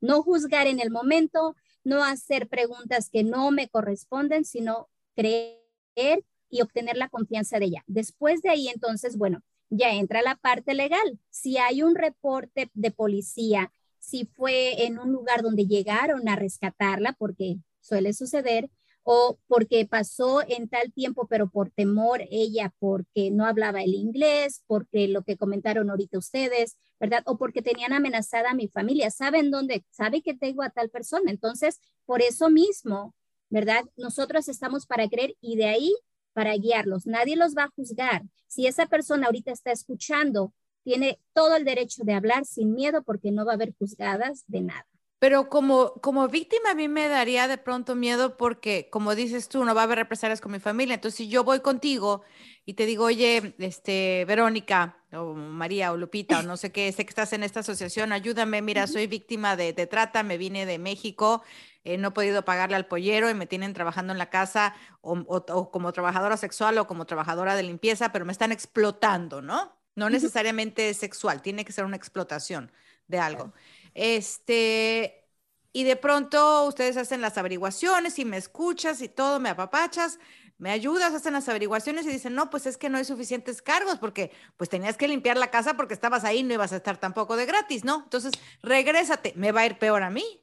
No 0.00 0.22
juzgar 0.22 0.66
en 0.66 0.80
el 0.80 0.90
momento, 0.90 1.54
no 1.84 2.02
hacer 2.02 2.48
preguntas 2.48 3.10
que 3.10 3.22
no 3.22 3.50
me 3.50 3.68
corresponden, 3.68 4.44
sino 4.44 4.88
creer 5.14 6.24
y 6.48 6.62
obtener 6.62 6.96
la 6.96 7.08
confianza 7.08 7.58
de 7.58 7.66
ella. 7.66 7.84
Después 7.86 8.42
de 8.42 8.50
ahí, 8.50 8.68
entonces, 8.68 9.16
bueno, 9.16 9.42
ya 9.70 9.92
entra 9.92 10.22
la 10.22 10.36
parte 10.36 10.74
legal. 10.74 11.18
Si 11.30 11.56
hay 11.56 11.82
un 11.82 11.94
reporte 11.94 12.70
de 12.74 12.90
policía, 12.90 13.72
si 13.98 14.26
fue 14.26 14.84
en 14.84 14.98
un 14.98 15.12
lugar 15.12 15.42
donde 15.42 15.66
llegaron 15.66 16.28
a 16.28 16.36
rescatarla, 16.36 17.14
porque 17.18 17.58
suele 17.80 18.12
suceder, 18.12 18.70
o 19.02 19.38
porque 19.46 19.86
pasó 19.86 20.42
en 20.46 20.68
tal 20.68 20.92
tiempo, 20.92 21.26
pero 21.26 21.48
por 21.48 21.70
temor 21.70 22.22
ella, 22.30 22.74
porque 22.78 23.30
no 23.30 23.46
hablaba 23.46 23.82
el 23.82 23.94
inglés, 23.94 24.62
porque 24.66 25.08
lo 25.08 25.22
que 25.22 25.36
comentaron 25.36 25.90
ahorita 25.90 26.18
ustedes, 26.18 26.76
¿verdad? 26.98 27.22
O 27.26 27.38
porque 27.38 27.62
tenían 27.62 27.92
amenazada 27.92 28.50
a 28.50 28.54
mi 28.54 28.68
familia. 28.68 29.10
¿Saben 29.10 29.50
dónde? 29.50 29.84
¿Sabe 29.90 30.22
que 30.22 30.34
tengo 30.34 30.62
a 30.62 30.70
tal 30.70 30.90
persona? 30.90 31.30
Entonces, 31.30 31.80
por 32.04 32.20
eso 32.20 32.50
mismo, 32.50 33.14
¿verdad? 33.48 33.84
Nosotros 33.96 34.48
estamos 34.48 34.86
para 34.86 35.08
creer 35.08 35.34
y 35.40 35.56
de 35.56 35.66
ahí 35.66 35.94
para 36.32 36.54
guiarlos. 36.54 37.06
Nadie 37.06 37.36
los 37.36 37.56
va 37.56 37.64
a 37.64 37.72
juzgar. 37.74 38.22
Si 38.46 38.66
esa 38.66 38.86
persona 38.86 39.26
ahorita 39.26 39.52
está 39.52 39.72
escuchando, 39.72 40.52
tiene 40.82 41.18
todo 41.32 41.56
el 41.56 41.64
derecho 41.64 42.02
de 42.04 42.14
hablar 42.14 42.44
sin 42.44 42.74
miedo 42.74 43.02
porque 43.02 43.30
no 43.30 43.44
va 43.44 43.52
a 43.52 43.54
haber 43.54 43.74
juzgadas 43.78 44.44
de 44.46 44.62
nada. 44.62 44.86
Pero 45.20 45.50
como, 45.50 45.92
como 46.00 46.28
víctima 46.28 46.70
a 46.70 46.74
mí 46.74 46.88
me 46.88 47.06
daría 47.06 47.46
de 47.46 47.58
pronto 47.58 47.94
miedo 47.94 48.38
porque, 48.38 48.88
como 48.90 49.14
dices 49.14 49.50
tú, 49.50 49.66
no 49.66 49.74
va 49.74 49.82
a 49.82 49.84
haber 49.84 49.98
represalias 49.98 50.40
con 50.40 50.50
mi 50.50 50.60
familia. 50.60 50.94
Entonces, 50.94 51.18
si 51.18 51.28
yo 51.28 51.44
voy 51.44 51.60
contigo 51.60 52.22
y 52.64 52.72
te 52.72 52.86
digo, 52.86 53.04
oye, 53.04 53.54
este, 53.58 54.24
Verónica, 54.24 54.96
o 55.12 55.34
María, 55.34 55.92
o 55.92 55.98
Lupita, 55.98 56.38
o 56.38 56.42
no 56.42 56.56
sé 56.56 56.72
qué, 56.72 56.90
sé 56.92 57.04
que 57.04 57.10
estás 57.10 57.34
en 57.34 57.42
esta 57.42 57.60
asociación, 57.60 58.12
ayúdame, 58.12 58.62
mira, 58.62 58.86
soy 58.86 59.06
víctima 59.08 59.56
de, 59.56 59.74
trata, 59.86 60.22
me 60.22 60.38
vine 60.38 60.64
de 60.64 60.78
México, 60.78 61.42
eh, 61.84 61.98
no 61.98 62.08
he 62.08 62.10
podido 62.12 62.44
pagarle 62.44 62.76
al 62.76 62.86
pollero 62.86 63.30
y 63.30 63.34
me 63.34 63.46
tienen 63.46 63.72
trabajando 63.72 64.12
en 64.12 64.18
la 64.18 64.30
casa 64.30 64.74
o, 65.00 65.12
o, 65.26 65.70
como 65.70 65.92
trabajadora 65.92 66.36
sexual 66.36 66.78
o 66.78 66.86
como 66.86 67.06
trabajadora 67.06 67.54
de 67.54 67.62
limpieza, 67.62 68.12
pero 68.12 68.24
me 68.24 68.32
están 68.32 68.52
explotando, 68.52 69.42
¿no? 69.42 69.76
No 69.94 70.10
necesariamente 70.10 70.92
sexual, 70.94 71.42
tiene 71.42 71.64
que 71.64 71.72
ser 71.72 71.84
una 71.84 71.96
explotación 71.96 72.70
de 73.06 73.18
algo. 73.18 73.52
Este, 73.94 75.26
y 75.72 75.84
de 75.84 75.96
pronto 75.96 76.66
ustedes 76.66 76.96
hacen 76.96 77.20
las 77.20 77.38
averiguaciones 77.38 78.18
y 78.18 78.24
me 78.24 78.36
escuchas 78.36 79.02
y 79.02 79.08
todo, 79.08 79.40
me 79.40 79.50
apapachas, 79.50 80.18
me 80.58 80.70
ayudas, 80.70 81.14
hacen 81.14 81.32
las 81.32 81.48
averiguaciones 81.48 82.04
y 82.06 82.10
dicen, 82.10 82.34
no, 82.34 82.50
pues 82.50 82.66
es 82.66 82.76
que 82.76 82.90
no 82.90 82.98
hay 82.98 83.04
suficientes 83.04 83.62
cargos 83.62 83.98
porque 83.98 84.30
pues 84.58 84.68
tenías 84.68 84.96
que 84.98 85.08
limpiar 85.08 85.38
la 85.38 85.50
casa 85.50 85.74
porque 85.74 85.94
estabas 85.94 86.24
ahí, 86.24 86.42
no 86.42 86.52
ibas 86.52 86.72
a 86.72 86.76
estar 86.76 86.98
tampoco 86.98 87.36
de 87.36 87.46
gratis, 87.46 87.84
¿no? 87.84 88.02
Entonces, 88.04 88.32
regrésate, 88.62 89.32
¿me 89.36 89.52
va 89.52 89.62
a 89.62 89.66
ir 89.66 89.78
peor 89.78 90.02
a 90.02 90.10
mí? 90.10 90.39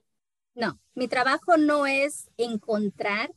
No, 0.57 0.79
mi 0.95 1.07
trabajo 1.07 1.55
no 1.57 1.85
es 1.85 2.31
encontrar 2.35 3.31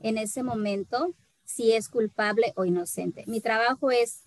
en 0.00 0.18
ese 0.18 0.42
momento 0.42 1.14
si 1.44 1.70
es 1.70 1.88
culpable 1.88 2.52
o 2.56 2.64
inocente. 2.64 3.22
Mi 3.28 3.40
trabajo 3.40 3.92
es 3.92 4.24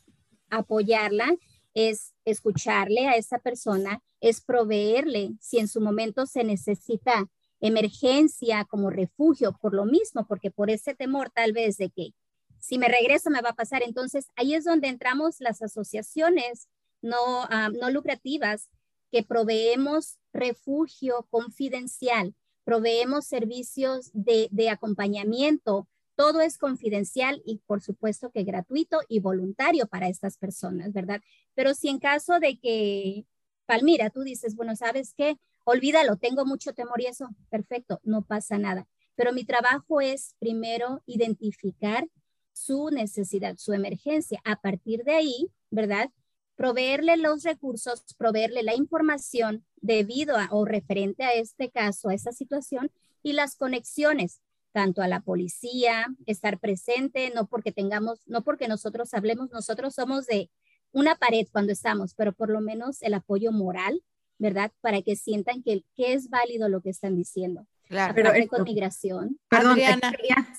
apoyarla, 0.50 1.36
es 1.74 2.14
escucharle 2.24 3.10
a 3.10 3.18
esa 3.18 3.40
persona, 3.40 4.02
es 4.22 4.40
proveerle 4.40 5.34
si 5.42 5.60
en 5.60 5.68
su 5.68 5.82
momento 5.82 6.26
se 6.26 6.46
necesita 6.46 7.26
emergencia 7.60 8.64
como 8.64 8.90
refugio 8.90 9.52
por 9.60 9.74
lo 9.74 9.84
mismo, 9.84 10.26
porque 10.26 10.50
por 10.50 10.70
ese 10.70 10.96
temor 10.96 11.32
tal 11.32 11.52
vez 11.52 11.76
de 11.76 11.90
que 11.90 12.14
si 12.58 12.78
me 12.78 12.88
regreso 12.88 13.30
me 13.30 13.42
va 13.42 13.50
a 13.50 13.56
pasar. 13.56 13.84
Entonces 13.84 14.28
ahí 14.38 14.54
es 14.54 14.64
donde 14.64 14.88
entramos 14.88 15.42
las 15.42 15.62
asociaciones 15.62 16.70
no, 17.02 17.44
ah, 17.50 17.68
no 17.70 17.90
lucrativas 17.90 18.70
que 19.12 19.24
proveemos 19.24 20.18
refugio 20.34 21.28
confidencial, 21.30 22.36
proveemos 22.64 23.26
servicios 23.26 24.12
de, 24.14 24.70
acompañamiento, 24.70 25.88
todo 26.16 26.42
es 26.42 26.58
confidencial 26.58 27.42
y 27.46 27.62
por 27.66 27.82
supuesto 27.82 28.30
que 28.32 28.44
gratuito 28.44 29.00
y 29.08 29.20
voluntario 29.20 29.88
para 29.88 30.10
estas 30.10 30.38
personas, 30.38 30.92
¿verdad? 30.92 31.22
Pero 31.56 31.74
si 31.74 31.90
en 31.90 32.00
caso 32.00 32.40
de 32.40 32.60
que, 32.60 33.26
Palmira, 33.66 34.10
tú 34.10 34.22
dices, 34.22 34.56
bueno, 34.56 34.76
¿sabes 34.76 35.14
qué? 35.16 35.38
Olvídalo, 35.64 36.18
tengo 36.18 36.46
mucho 36.46 36.74
temor 36.74 37.02
y 37.02 37.06
eso, 37.06 37.30
perfecto, 37.50 38.02
no 38.04 38.22
pasa 38.24 38.58
nada. 38.58 38.88
Pero 39.16 39.34
mi 39.34 39.46
trabajo 39.46 40.02
es 40.02 40.36
primero 40.40 41.02
identificar 41.06 42.08
su 42.54 42.90
necesidad, 42.90 43.56
su 43.58 43.74
emergencia. 43.74 44.42
A 44.44 44.60
partir 44.60 45.04
de 45.04 45.14
ahí, 45.14 45.52
¿verdad? 45.72 46.12
Proveerle 46.60 47.16
los 47.16 47.44
recursos, 47.44 48.04
proveerle 48.18 48.64
la 48.64 48.76
información 48.76 49.64
debido 49.78 50.36
a 50.36 50.50
o 50.52 50.66
referente 50.66 51.24
a 51.24 51.32
este 51.32 51.72
caso, 51.72 52.10
a 52.10 52.14
esa 52.14 52.34
situación 52.34 52.92
y 53.24 53.32
las 53.32 53.56
conexiones 53.56 54.42
tanto 54.74 55.02
a 55.02 55.08
la 55.08 55.22
policía, 55.22 56.08
estar 56.26 56.60
presente, 56.60 57.32
no 57.34 57.48
porque 57.48 57.72
tengamos, 57.72 58.28
no 58.28 58.44
porque 58.44 58.68
nosotros 58.68 59.14
hablemos, 59.14 59.52
nosotros 59.52 59.96
somos 59.96 60.26
de 60.26 60.50
una 60.92 61.16
pared 61.16 61.48
cuando 61.50 61.72
estamos, 61.72 62.14
pero 62.14 62.34
por 62.34 62.50
lo 62.50 62.60
menos 62.60 63.02
el 63.04 63.14
apoyo 63.14 63.54
moral, 63.54 64.04
¿verdad? 64.38 64.74
Para 64.82 65.02
que 65.02 65.16
sientan 65.16 65.64
que, 65.64 65.86
que 65.96 66.12
es 66.12 66.30
válido 66.30 66.68
lo 66.68 66.82
que 66.82 66.90
están 66.90 67.16
diciendo. 67.16 67.68
Claro, 67.88 68.14
pero 68.14 68.32
con 68.50 68.64
migración. 68.64 69.40
Perdón, 69.48 69.80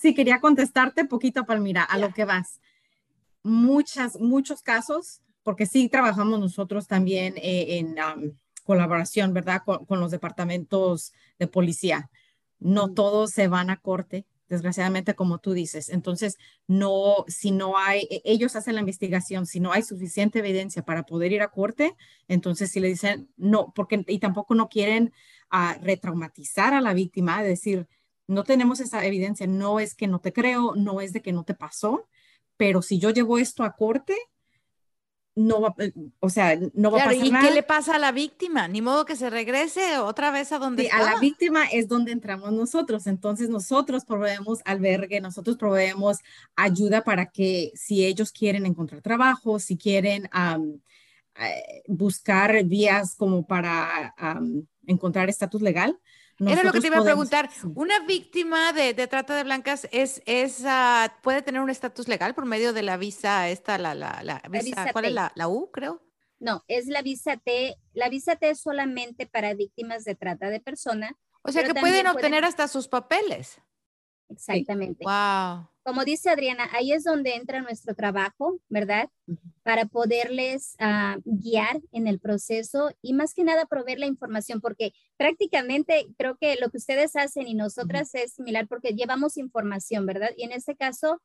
sí, 0.01 0.15
quería 0.15 0.41
contestarte 0.41 1.05
poquito, 1.05 1.45
Palmira, 1.45 1.85
a 1.85 1.99
lo 1.99 2.15
que 2.15 2.25
vas. 2.25 2.59
Muchas, 3.43 4.19
muchos 4.19 4.63
casos, 4.63 5.21
porque 5.43 5.67
sí 5.67 5.89
trabajamos 5.89 6.39
nosotros 6.41 6.87
también 6.87 7.35
eh, 7.37 7.79
en 7.79 7.97
colaboración, 8.65 9.33
¿verdad? 9.33 9.63
con, 9.65 10.01
los 10.01 10.11
departamentos 10.11 11.13
de 11.39 11.47
policía 11.47 12.11
no 12.61 12.93
todos 12.93 13.31
se 13.31 13.49
van 13.49 13.71
a 13.71 13.79
corte, 13.79 14.27
desgraciadamente, 14.49 15.15
como 15.15 15.39
tú 15.39 15.53
dices. 15.53 15.89
Entonces, 15.89 16.37
no, 16.67 17.25
si 17.27 17.51
no 17.51 17.79
hay, 17.79 18.07
e, 18.11 18.23
ellos 18.25 18.55
hacen 18.55 18.75
la 18.75 18.81
investigación, 18.81 19.47
si 19.47 19.61
no 19.61 19.73
hay 19.73 19.83
suficiente 19.83 20.41
evidencia 20.41 20.85
para 20.85 21.05
poder 21.05 21.33
ir 21.33 21.43
a 21.43 21.51
corte, 21.51 21.97
entonces 22.29 22.71
si 22.71 22.81
le 22.81 22.89
dicen 22.89 23.29
no, 23.37 23.73
porque 23.75 24.05
y 24.07 24.19
tampoco 24.19 24.55
no 24.55 24.69
quieren 24.69 25.13
uh, 25.53 25.83
retraumatizar 25.83 26.75
a 26.75 26.81
la 26.81 26.95
víctima, 26.95 27.43
decir, 27.43 27.89
no 28.27 28.45
tenemos 28.45 28.81
esa 28.81 29.05
evidencia, 29.05 29.47
no 29.47 29.81
es 29.81 29.95
que 29.95 30.07
no 30.07 30.21
te 30.21 30.33
creo, 30.33 30.75
no 30.77 31.01
es 31.01 31.13
de 31.13 31.23
que 31.23 31.33
no 31.33 31.45
te 31.45 31.55
pasó, 31.55 32.09
pero 32.57 32.83
si 32.83 32.99
yo 32.99 33.11
llevo 33.11 33.39
esto 33.39 33.65
a 33.65 33.75
corte, 33.75 34.17
no 35.47 35.61
va, 35.61 35.75
eh, 35.79 35.93
o 36.21 36.29
sea, 36.31 36.59
no 36.75 36.91
va 36.91 37.03
a 37.03 37.05
pasar 37.07 37.25
¿y 37.25 37.31
qué 37.31 37.51
le 37.53 37.63
pasa 37.63 37.97
a 37.97 37.99
la 37.99 38.13
víctima? 38.13 38.69
Ni 38.69 38.83
modo 38.83 39.05
que 39.05 39.17
se 39.17 39.31
regrese 39.31 39.99
otra 39.99 40.31
vez 40.31 40.53
a 40.53 40.59
donde 40.59 40.85
sí, 40.85 40.89
A 40.93 41.03
la 41.03 41.19
víctima 41.19 41.65
es 41.67 41.89
donde 41.89 42.13
entramos 42.13 42.53
nosotros. 42.53 43.07
Entonces, 43.07 43.49
nosotros 43.49 44.05
proveemos 44.05 44.61
albergue, 44.65 45.21
nosotros 45.21 45.57
proveemos 45.57 46.19
ayuda 46.57 47.03
para 47.03 47.27
que 47.27 47.73
si 47.75 48.05
ellos 48.05 48.33
quieren 48.33 48.67
encontrar 48.67 49.03
trabajo, 49.03 49.59
si 49.59 49.77
quieren 49.77 50.29
eh, 51.37 51.83
buscar 51.87 52.65
vías 52.65 53.15
como 53.17 53.47
para 53.47 54.15
encontrar 54.87 55.29
estatus 55.29 55.63
legal, 55.63 55.99
era 56.47 56.63
lo 56.63 56.73
que 56.73 56.81
te 56.81 56.87
iba 56.87 56.99
a 56.99 57.05
preguntar. 57.05 57.51
¿Una 57.75 58.01
víctima 58.01 58.73
de, 58.73 58.95
trata 59.07 59.37
de 59.37 59.45
blancas 59.45 59.89
es, 59.93 60.23
es 60.27 60.63
ah, 60.67 61.13
puede 61.23 61.43
tener 61.43 61.61
un 61.61 61.71
estatus 61.71 62.09
legal 62.09 62.35
por 62.35 62.47
medio 62.47 62.73
de 62.73 62.83
la 62.83 62.97
visa 62.97 63.49
esta, 63.49 63.79
la, 63.79 63.95
la, 63.95 64.23
la, 64.23 64.43
visa, 64.49 64.93
¿cuál 64.93 65.05
es 65.07 65.13
la, 65.13 65.33
la 65.35 65.49
U, 65.49 65.71
creo? 65.71 66.03
No, 66.39 66.65
es 66.69 66.87
la 66.87 67.03
visa 67.03 67.37
T. 67.37 67.77
La 67.93 68.09
visa 68.09 68.37
T 68.37 68.51
es 68.51 68.61
solamente 68.61 69.27
para 69.27 69.55
víctimas 69.55 70.05
de 70.05 70.15
trata 70.15 70.49
de 70.49 70.61
persona. 70.61 71.17
O 71.43 71.53
sea 71.53 71.65
que 71.65 71.75
pueden 71.75 72.07
obtener 72.07 72.45
hasta 72.45 72.67
sus 72.69 72.89
papeles. 72.89 73.61
Exactamente. 74.29 75.05
Wow. 75.05 75.69
Como 75.83 76.05
dice 76.05 76.31
Adriana, 76.31 76.69
ahí 76.73 76.93
es 76.93 77.05
donde 77.05 77.35
entra 77.35 77.61
nuestro 77.61 77.95
trabajo, 77.95 78.59
¿verdad? 78.69 79.09
Para 79.63 79.85
poderles 79.85 80.75
ah, 80.79 81.19
guiar 81.25 81.81
en 81.93 82.07
el 82.07 82.19
proceso 82.19 82.91
y 83.03 83.13
más 83.13 83.35
que 83.35 83.45
nada 83.45 83.67
proveer 83.67 83.99
la 83.99 84.07
información, 84.07 84.61
porque 84.61 84.93
prácticamente 85.17 86.09
creo 86.17 86.37
que 86.39 86.57
lo 86.57 86.71
que 86.71 86.79
ustedes 86.79 87.15
hacen 87.15 87.47
y 87.47 87.55
nosotras 87.55 88.15
es 88.15 88.33
similar 88.33 88.67
porque 88.69 88.95
llevamos 88.95 89.37
información, 89.37 90.07
¿verdad? 90.07 90.31
Y 90.37 90.45
en 90.45 90.53
este 90.53 90.77
caso 90.77 91.21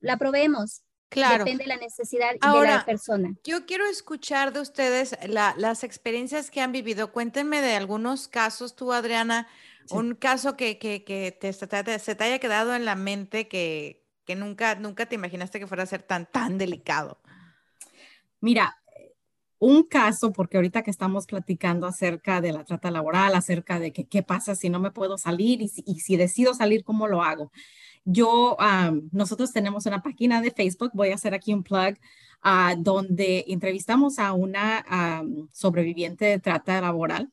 la 0.00 0.16
proveemos. 0.18 0.82
Claro. 1.10 1.44
Depende 1.44 1.64
de 1.64 1.68
la 1.68 1.76
necesidad 1.76 2.30
de 2.30 2.68
la 2.68 2.84
persona. 2.84 3.34
Yo 3.42 3.66
quiero 3.66 3.84
escuchar 3.86 4.52
de 4.52 4.60
ustedes 4.60 5.18
las 5.26 5.82
experiencias 5.82 6.52
que 6.52 6.60
han 6.60 6.70
vivido. 6.70 7.10
Cuéntenme 7.10 7.60
de 7.60 7.74
algunos 7.74 8.28
casos, 8.28 8.76
tú, 8.76 8.92
Adriana, 8.92 9.48
un 9.90 10.14
caso 10.14 10.56
que, 10.56 10.78
que, 10.78 11.02
que 11.02 11.32
te, 11.32 11.52
se 11.52 11.66
te 11.66 12.24
haya 12.24 12.38
quedado 12.38 12.76
en 12.76 12.84
la 12.84 12.94
mente 12.94 13.48
que, 13.48 14.06
que 14.24 14.36
nunca, 14.36 14.76
nunca 14.76 15.06
te 15.06 15.16
imaginaste 15.16 15.58
que 15.58 15.66
fuera 15.66 15.82
a 15.82 15.86
ser 15.86 16.04
tan, 16.04 16.26
tan 16.26 16.58
delicado. 16.58 17.20
Mira, 18.40 18.76
un 19.58 19.82
caso, 19.84 20.32
porque 20.32 20.56
ahorita 20.56 20.82
que 20.82 20.90
estamos 20.90 21.26
platicando 21.26 21.86
acerca 21.86 22.40
de 22.40 22.52
la 22.52 22.64
trata 22.64 22.90
laboral, 22.90 23.34
acerca 23.34 23.78
de 23.78 23.92
qué 23.92 24.22
pasa 24.22 24.54
si 24.54 24.70
no 24.70 24.80
me 24.80 24.90
puedo 24.90 25.18
salir 25.18 25.60
y 25.62 25.68
si, 25.68 26.16
decido 26.16 26.54
salir, 26.54 26.82
¿cómo 26.84 27.06
lo 27.08 27.22
hago? 27.22 27.52
Yo, 28.04 28.56
nosotros 29.12 29.52
tenemos 29.52 29.86
una 29.86 30.02
página 30.02 30.40
de 30.40 30.50
Facebook, 30.50 30.92
voy 30.94 31.10
a 31.10 31.16
hacer 31.16 31.34
aquí 31.34 31.52
un 31.52 31.62
plug, 31.62 31.98
uh, 32.44 32.74
donde 32.82 33.44
entrevistamos 33.48 34.18
a 34.18 34.32
una 34.32 35.22
sobreviviente 35.52 36.24
de 36.24 36.40
trata 36.40 36.80
laboral 36.80 37.30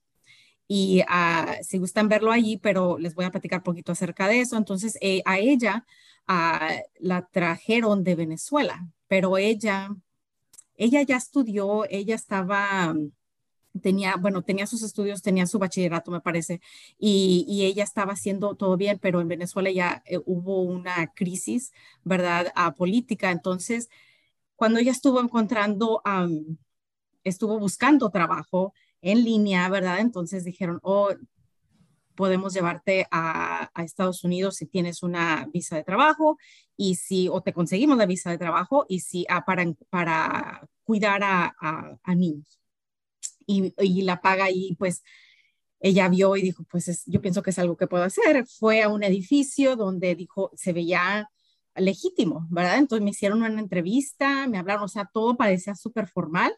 y 0.67 1.01
uh, 1.01 1.63
si 1.63 1.77
gustan 1.77 2.09
verlo 2.09 2.31
allí, 2.31 2.57
pero 2.57 2.97
les 2.97 3.15
voy 3.15 3.25
a 3.25 3.31
platicar 3.31 3.63
poquito 3.63 3.93
acerca 3.93 4.27
de 4.27 4.41
eso. 4.41 4.57
Entonces, 4.57 4.97
eh, 5.01 5.21
a 5.25 5.39
ella 5.39 5.85
uh, 6.27 6.81
la 6.99 7.27
trajeron 7.31 8.03
de 8.03 8.15
Venezuela, 8.15 8.85
pero 9.07 9.37
ella, 9.37 9.89
ella 10.77 11.01
ya 11.03 11.17
estudió, 11.17 11.85
ella 11.89 12.15
estaba 12.15 12.95
tenía, 13.81 14.15
bueno, 14.15 14.41
tenía 14.41 14.67
sus 14.67 14.83
estudios, 14.83 15.21
tenía 15.21 15.47
su 15.47 15.59
bachillerato, 15.59 16.11
me 16.11 16.21
parece, 16.21 16.61
y, 16.97 17.65
ella 17.65 17.83
estaba 17.83 18.13
haciendo 18.13 18.55
todo 18.55 18.77
bien, 18.77 18.99
pero 18.99 19.21
en 19.21 19.27
Venezuela 19.27 19.71
ya 19.71 20.03
eh, 20.05 20.19
hubo 20.25 20.61
una 20.63 21.07
crisis, 21.13 21.71
¿verdad?, 22.03 22.51
a 22.55 22.73
política. 22.73 23.31
Entonces, 23.31 23.89
cuando 24.55 24.79
ella 24.79 24.91
estuvo 24.91 25.21
encontrando, 25.21 26.01
estuvo 27.23 27.59
buscando 27.59 28.09
trabajo 28.09 28.73
en 29.01 29.23
línea, 29.23 29.69
¿verdad? 29.69 29.99
Entonces 29.99 30.43
dijeron, 30.43 30.79
oh, 30.83 31.09
podemos 32.17 32.53
llevarte 32.53 33.07
a, 33.11 33.71
Estados 33.77 34.25
Unidos 34.25 34.57
si 34.57 34.65
tienes 34.65 35.03
una 35.03 35.47
visa 35.53 35.77
de 35.77 35.85
trabajo 35.85 36.37
y 36.75 36.95
si, 36.95 37.29
o 37.29 37.41
te 37.41 37.53
conseguimos 37.53 37.97
la 37.97 38.05
visa 38.05 38.29
de 38.29 38.37
trabajo 38.37 38.85
y 38.89 38.99
si, 38.99 39.25
ah, 39.29 39.45
para, 39.45 39.65
para 39.89 40.67
cuidar 40.83 41.23
a, 41.23 41.55
a 42.03 42.15
niños 42.15 42.59
y, 43.47 44.01
la 44.03 44.21
paga 44.21 44.51
y 44.51 44.75
pues 44.75 45.03
ella 45.79 46.09
vio 46.09 46.35
y 46.35 46.41
dijo, 46.41 46.63
pues 46.69 47.03
yo 47.05 47.21
pienso 47.21 47.41
que 47.43 47.51
es 47.51 47.59
algo 47.59 47.77
que 47.77 47.87
puedo 47.87 48.03
hacer. 48.03 48.45
Fue 48.47 48.81
a 48.81 48.89
un 48.89 49.03
edificio 49.03 49.75
donde 49.75 50.15
dijo, 50.15 50.51
se 50.55 50.73
veía 50.73 51.29
legítimo, 51.75 52.47
¿verdad? 52.49 52.77
Entonces 52.77 53.03
me 53.03 53.11
hicieron 53.11 53.43
una 53.43 53.59
entrevista, 53.59 54.47
me 54.47 54.57
hablaron, 54.57 54.83
o 54.83 54.87
sea, 54.87 55.09
todo 55.11 55.37
parecía 55.37 55.75
súper 55.75 56.07
formal. 56.07 56.53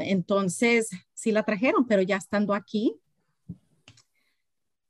entonces, 0.00 0.90
sí 1.14 1.32
la 1.32 1.44
trajeron, 1.44 1.86
pero 1.86 2.02
ya 2.02 2.16
estando 2.16 2.54
aquí, 2.54 2.96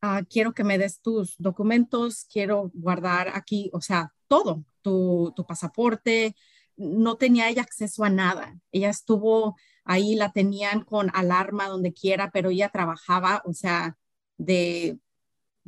ah, 0.01 0.23
quiero 0.29 0.53
que 0.53 0.65
me 0.65 0.79
des 0.79 1.01
tus 1.01 1.37
documentos, 1.39 2.27
quiero 2.33 2.71
guardar 2.75 3.31
aquí, 3.35 3.71
o 3.73 3.81
sea, 3.81 4.13
todo, 4.29 4.65
tu, 4.83 5.33
tu 5.37 5.45
pasaporte. 5.47 6.35
No 6.77 7.17
tenía 7.17 7.49
ella 7.49 7.63
acceso 7.63 8.05
a 8.05 8.11
nada. 8.11 8.59
Ella 8.73 8.91
estuvo 8.91 9.57
ahí 9.85 10.15
la 10.15 10.33
tenían 10.33 10.85
con 10.85 11.11
alarma 11.15 11.69
donde 11.69 11.93
quiera, 11.93 12.31
pero 12.31 12.51
ella 12.51 12.69
trabajaba, 12.69 13.43
o 13.45 13.53
sea, 13.53 13.97
de 14.39 14.99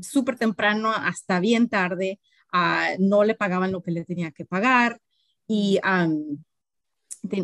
súper 0.00 0.38
temprano 0.38 0.92
hasta 0.92 1.40
bien 1.40 1.68
tarde, 1.68 2.20
ah, 2.52 2.90
no 2.98 3.24
le 3.24 3.34
pagaban 3.34 3.72
lo 3.72 3.82
que 3.82 3.90
le 3.90 4.04
tenía 4.04 4.30
que 4.30 4.44
pagar 4.44 5.00
y 5.46 5.80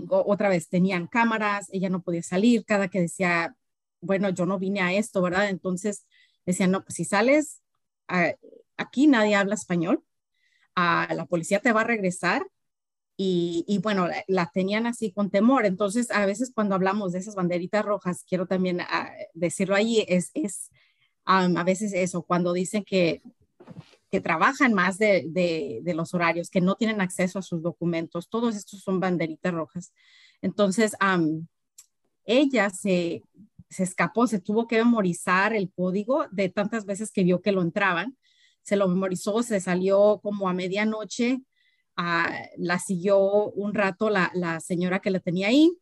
otra 0.08 0.48
vez 0.48 0.68
tenían 0.68 1.06
cámaras, 1.06 1.68
ella 1.72 1.88
no 1.88 2.02
podía 2.02 2.22
salir, 2.22 2.64
cada 2.64 2.88
que 2.88 3.00
decía, 3.00 3.56
bueno, 4.00 4.30
yo 4.30 4.46
no 4.46 4.58
vine 4.58 4.80
a 4.80 4.92
esto, 4.92 5.22
¿verdad? 5.22 5.48
Entonces 5.48 6.06
decían, 6.48 6.70
no, 6.70 6.82
pues 6.82 6.94
si 6.96 7.04
sales, 7.04 7.62
aquí 8.76 9.06
nadie 9.06 9.34
habla 9.34 9.54
español, 9.54 10.02
a 10.74 11.12
la 11.14 11.26
policía 11.26 11.60
te 11.60 11.72
va 11.72 11.82
a 11.82 11.84
regresar 11.84 12.46
y, 13.20 13.80
bueno, 13.82 14.08
la, 14.28 14.50
tenían 14.54 14.86
así 14.86 15.10
con 15.10 15.28
temor. 15.28 15.66
Entonces, 15.66 16.10
a 16.12 16.24
veces 16.24 16.52
cuando 16.54 16.76
hablamos 16.76 17.12
de 17.12 17.18
esas 17.18 17.34
banderitas 17.34 17.84
rojas, 17.84 18.24
quiero 18.26 18.46
también 18.46 18.80
ah, 18.80 19.10
decirlo 19.34 19.74
ahí, 19.74 20.04
es, 20.08 20.30
es 20.34 20.70
a 21.24 21.64
veces 21.64 21.92
eso, 21.92 22.22
cuando 22.22 22.52
dicen 22.52 22.84
que, 22.84 23.20
que 24.10 24.20
trabajan 24.20 24.72
más 24.72 24.98
de, 24.98 25.26
de, 25.28 25.94
los 25.94 26.14
horarios, 26.14 26.48
que 26.48 26.62
no 26.62 26.76
tienen 26.76 27.00
acceso 27.02 27.40
a 27.40 27.42
sus 27.42 27.60
documentos, 27.60 28.30
todos 28.30 28.56
estos 28.56 28.80
son 28.80 29.00
banderitas 29.00 29.52
rojas. 29.52 29.92
Entonces, 30.40 30.96
ella 32.24 32.70
se, 32.70 33.22
se 33.70 33.82
escapó, 33.82 34.26
se 34.26 34.40
tuvo 34.40 34.66
que 34.66 34.78
memorizar 34.78 35.54
el 35.54 35.70
código 35.70 36.26
de 36.30 36.48
tantas 36.48 36.84
veces 36.86 37.10
que 37.10 37.24
vio 37.24 37.42
que 37.42 37.52
lo 37.52 37.62
entraban, 37.62 38.16
se 38.62 38.76
lo 38.76 38.88
memorizó, 38.88 39.42
se 39.42 39.60
salió 39.60 40.20
como 40.22 40.48
a 40.48 40.54
medianoche 40.54 41.42
la 42.56 42.78
siguió 42.78 43.18
un 43.50 43.74
rato 43.74 44.10
la, 44.10 44.60
señora 44.60 45.00
que 45.00 45.10
la 45.10 45.20
tenía 45.20 45.48
ahí, 45.48 45.76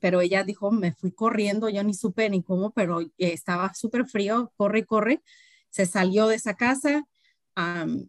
pero 0.00 0.20
ella 0.20 0.44
dijo, 0.44 0.70
me 0.70 0.92
fui 0.92 1.12
corriendo, 1.12 1.68
yo 1.68 1.82
ni 1.82 1.94
supe 1.94 2.30
ni 2.30 2.42
cómo, 2.42 2.70
pero 2.72 3.00
estaba 3.18 3.74
súper 3.74 4.06
frío, 4.06 4.52
corre 4.56 4.84
corre, 4.86 5.22
se 5.70 5.86
salió 5.86 6.28
de 6.28 6.36
esa 6.36 6.54
casa 6.54 7.04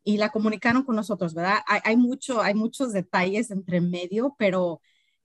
y 0.04 0.18
la 0.18 0.30
comunicaron 0.30 0.84
con 0.84 0.96
nosotros, 0.96 1.34
¿verdad? 1.34 1.60
Hay, 1.68 1.98
mucho, 1.98 2.42
hay 2.42 2.54
muchos 2.54 2.94
detalles 2.94 3.52
entre 3.52 3.82
medio, 3.82 4.36
pero, 4.38 4.82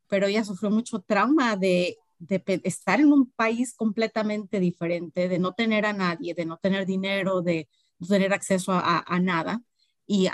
pero 0.09 0.27
ella 0.27 0.45
sufrió 0.45 0.71
mucho 0.71 1.01
trauma 1.01 1.57
de, 1.57 1.99
estar 2.29 3.01
en 3.01 3.13
un 3.13 3.31
país 3.31 3.75
completamente 3.75 4.61
diferente, 4.61 5.29
de 5.29 5.39
no 5.39 5.53
tener 5.53 5.87
a 5.87 5.93
nadie, 5.93 6.35
de 6.35 6.45
no 6.45 6.59
tener 6.59 6.87
dinero, 6.87 7.43
de 7.43 7.69
no 7.99 8.07
tener 8.07 8.33
acceso 8.33 8.73
a, 8.73 9.21
nada. 9.21 9.63
Y 10.07 10.29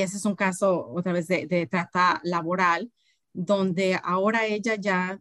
ese 0.00 0.16
es 0.16 0.24
un 0.24 0.34
caso 0.34 0.88
otra 0.92 1.12
vez 1.12 1.28
de, 1.28 1.68
trata 1.70 2.20
laboral, 2.24 2.90
donde 3.32 3.98
ahora 4.02 4.46
ella 4.46 4.74
ya, 4.76 5.20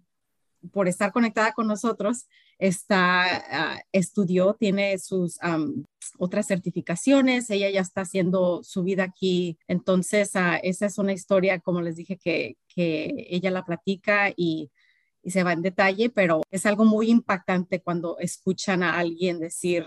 por 0.72 0.88
estar 0.88 1.12
conectada 1.12 1.54
con 1.54 1.67
nosotros, 1.67 2.28
está, 2.58 3.74
ah, 3.74 3.82
estudió, 3.91 4.54
tiene 4.54 5.00
sus 5.00 5.39
otras 6.19 6.47
certificaciones, 6.47 7.50
ella 7.50 7.69
ya 7.71 7.82
está 7.82 8.02
haciendo 8.02 8.63
su 8.63 8.84
vida 8.84 9.04
aquí. 9.04 9.58
Entonces, 9.67 10.36
uh, 10.36 10.60
esa 10.62 10.86
es 10.86 10.97
una 11.00 11.13
historia, 11.13 11.60
como 11.60 11.82
les 11.82 11.95
dije, 11.95 12.17
que, 12.17 12.58
que 12.67 13.28
ella 13.30 13.50
la 13.50 13.65
platica 13.65 14.32
y, 14.36 14.69
y 15.23 15.31
se 15.31 15.43
va 15.43 15.53
en 15.53 15.62
detalle, 15.62 16.10
pero 16.10 16.41
es 16.49 16.65
algo 16.65 16.86
muy 16.86 17.10
impactante 17.10 17.81
cuando 17.81 18.17
escuchan 18.19 18.84
a 18.84 18.97
alguien 18.97 19.39
decir, 19.39 19.86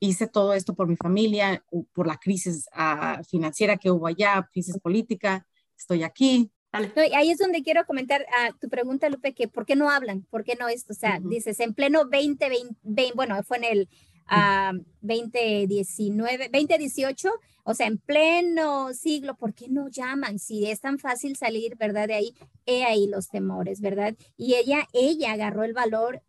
hice 0.00 0.26
todo 0.26 0.54
esto 0.54 0.74
por 0.74 0.88
mi 0.88 0.96
familia, 0.96 1.64
por 1.92 2.06
la 2.06 2.16
crisis 2.16 2.68
ah, 2.72 3.20
financiera 3.28 3.76
que 3.76 3.90
hubo 3.90 4.06
allá, 4.06 4.48
crisis 4.52 4.78
política, 4.78 5.46
estoy 5.76 6.02
aquí. 6.02 6.50
ahí 6.72 7.30
es 7.30 7.38
donde 7.38 7.62
quiero 7.62 7.84
comentar 7.86 8.26
a 8.38 8.52
tu 8.58 8.68
pregunta, 8.68 9.08
Lupe, 9.08 9.34
que 9.34 9.48
¿por 9.48 9.66
qué 9.66 9.76
no 9.76 9.90
hablan? 9.90 10.22
¿Por 10.22 10.44
qué 10.44 10.56
no 10.58 10.68
esto? 10.68 10.92
O 10.92 10.96
sea, 10.96 11.20
dices, 11.22 11.60
en 11.60 11.74
pleno 11.74 12.04
2020, 12.04 13.12
bueno, 13.14 13.42
fue 13.44 13.58
en 13.58 13.64
el 13.64 13.88
2019, 14.28 16.50
2018, 16.52 17.30
o 17.64 17.74
sea, 17.74 17.86
en 17.86 17.98
pleno 17.98 18.92
siglo, 18.94 19.36
¿por 19.36 19.54
qué 19.54 19.68
no 19.68 19.88
llaman? 19.88 20.38
Si 20.38 20.66
es 20.66 20.80
tan 20.80 20.98
fácil 20.98 21.36
salir, 21.36 21.76
¿verdad? 21.76 22.08
De 22.08 22.14
ahí, 22.14 22.34
he 22.64 22.84
ahí 22.84 23.06
los 23.06 23.28
temores, 23.28 23.80
¿verdad? 23.80 24.14
Y 24.36 24.54
ella, 24.54 24.88
ella 24.92 25.32
agarró 25.32 25.64
el 25.64 25.72
valor, 25.72 26.22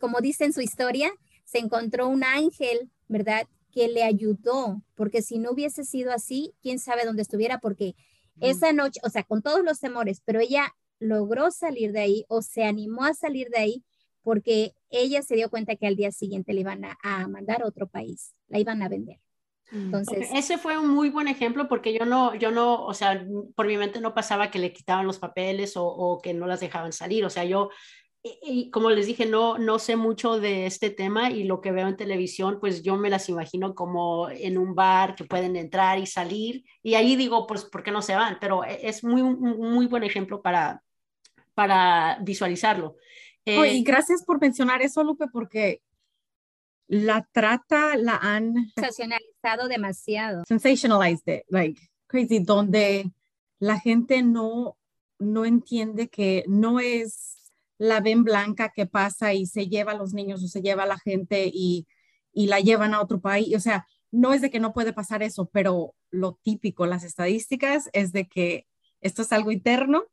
como 0.00 0.20
dice 0.20 0.44
en 0.44 0.52
su 0.52 0.60
historia, 0.60 1.12
se 1.44 1.58
encontró 1.58 2.08
un 2.08 2.24
ángel 2.24 2.90
¿verdad? 3.08 3.46
Que 3.70 3.88
le 3.88 4.02
ayudó, 4.02 4.82
porque 4.94 5.22
si 5.22 5.38
no 5.38 5.52
hubiese 5.52 5.84
sido 5.84 6.12
así, 6.12 6.54
quién 6.62 6.78
sabe 6.78 7.04
dónde 7.04 7.22
estuviera, 7.22 7.58
porque 7.58 7.94
esa 8.40 8.72
noche, 8.72 9.00
o 9.04 9.10
sea, 9.10 9.22
con 9.22 9.42
todos 9.42 9.64
los 9.64 9.78
temores, 9.78 10.20
pero 10.24 10.40
ella 10.40 10.74
logró 10.98 11.50
salir 11.50 11.92
de 11.92 12.00
ahí 12.00 12.24
o 12.28 12.42
se 12.42 12.64
animó 12.64 13.04
a 13.04 13.14
salir 13.14 13.48
de 13.50 13.58
ahí 13.58 13.84
porque 14.24 14.72
ella 14.90 15.22
se 15.22 15.36
dio 15.36 15.50
cuenta 15.50 15.76
que 15.76 15.86
al 15.86 15.94
día 15.94 16.10
siguiente 16.10 16.52
le 16.52 16.60
iban 16.62 16.84
a, 16.84 17.28
mandar 17.28 17.62
a 17.62 17.66
otro 17.66 17.86
país, 17.86 18.34
la 18.48 18.58
iban 18.58 18.82
a 18.82 18.88
vender. 18.88 19.18
Mm. 19.70 19.84
Entonces, 19.84 20.28
ese 20.34 20.58
fue 20.58 20.76
un 20.76 20.88
muy 20.88 21.10
buen 21.10 21.28
ejemplo 21.28 21.68
porque 21.68 21.96
yo 21.96 22.04
no, 22.04 22.34
yo 22.34 22.50
no, 22.50 22.84
o 22.84 22.94
sea, 22.94 23.24
por 23.54 23.66
mi 23.66 23.76
mente 23.76 24.00
no 24.00 24.14
pasaba 24.14 24.50
que 24.50 24.58
le 24.58 24.72
quitaban 24.72 25.06
los 25.06 25.20
papeles 25.20 25.76
o, 25.76 25.86
o 25.86 26.20
que 26.20 26.34
no 26.34 26.46
las 26.46 26.60
dejaban 26.60 26.92
salir. 26.92 27.24
O 27.24 27.30
sea, 27.30 27.44
yo 27.44 27.70
y 28.24 28.70
como 28.70 28.88
les 28.90 29.06
dije, 29.06 29.26
no, 29.26 29.58
no 29.58 29.78
sé 29.78 29.96
mucho 29.96 30.40
de 30.40 30.64
este 30.64 30.88
tema 30.88 31.30
y 31.30 31.44
lo 31.44 31.60
que 31.60 31.72
veo 31.72 31.88
en 31.88 31.96
televisión, 31.96 32.58
pues 32.58 32.82
yo 32.82 32.96
me 32.96 33.10
las 33.10 33.28
imagino 33.28 33.74
como 33.74 34.30
en 34.30 34.56
un 34.56 34.74
bar 34.74 35.14
que 35.14 35.24
pueden 35.24 35.56
entrar 35.56 35.98
y 35.98 36.06
salir. 36.06 36.64
Y 36.82 36.94
ahí 36.94 37.16
digo, 37.16 37.46
pues, 37.46 37.66
¿por 37.66 37.82
qué 37.82 37.90
no 37.90 38.00
se 38.00 38.14
van? 38.16 38.38
Pero 38.40 38.64
e, 38.64 38.88
es 38.88 39.04
muy, 39.04 39.22
muy 39.22 39.86
buen 39.86 40.04
ejemplo 40.04 40.40
para, 40.40 40.82
para 41.52 42.18
visualizarlo. 42.22 42.96
Y 43.44 43.52
eh, 43.52 43.82
gracias 43.84 44.24
por 44.24 44.40
mencionar 44.40 44.82
eso, 44.82 45.02
Lupe, 45.04 45.26
porque 45.32 45.82
la 46.86 47.28
trata 47.32 47.96
la 47.96 48.16
han 48.16 48.54
sensacionalizado 48.74 49.68
demasiado. 49.68 50.44
Sensationalized 50.46 51.26
it, 51.26 51.44
like 51.48 51.80
crazy, 52.06 52.38
donde 52.40 53.10
la 53.58 53.80
gente 53.80 54.22
no, 54.22 54.76
no 55.18 55.44
entiende 55.44 56.08
que 56.08 56.44
no 56.46 56.80
es 56.80 57.52
la 57.78 58.00
ven 58.00 58.24
blanca 58.24 58.72
que 58.74 58.86
pasa 58.86 59.34
y 59.34 59.46
se 59.46 59.68
lleva 59.68 59.92
a 59.92 59.96
los 59.96 60.14
niños 60.14 60.42
o 60.42 60.48
se 60.48 60.62
lleva 60.62 60.84
a 60.84 60.86
la 60.86 60.98
gente 60.98 61.50
y, 61.52 61.86
la 62.32 62.58
llevan 62.58 62.94
a 62.94 63.00
otro 63.00 63.20
país. 63.20 63.54
O 63.54 63.60
sea, 63.60 63.86
no 64.10 64.32
es 64.32 64.40
de 64.40 64.50
que 64.50 64.58
no 64.58 64.72
puede 64.72 64.92
pasar 64.92 65.22
eso, 65.22 65.46
pero 65.52 65.94
lo 66.10 66.34
típico, 66.42 66.84
las 66.86 67.04
estadísticas 67.04 67.88
es 67.92 68.12
de 68.12 68.26
que 68.26 68.66
esto 69.00 69.22
es 69.22 69.32
algo 69.32 69.52
interno. 69.52 70.04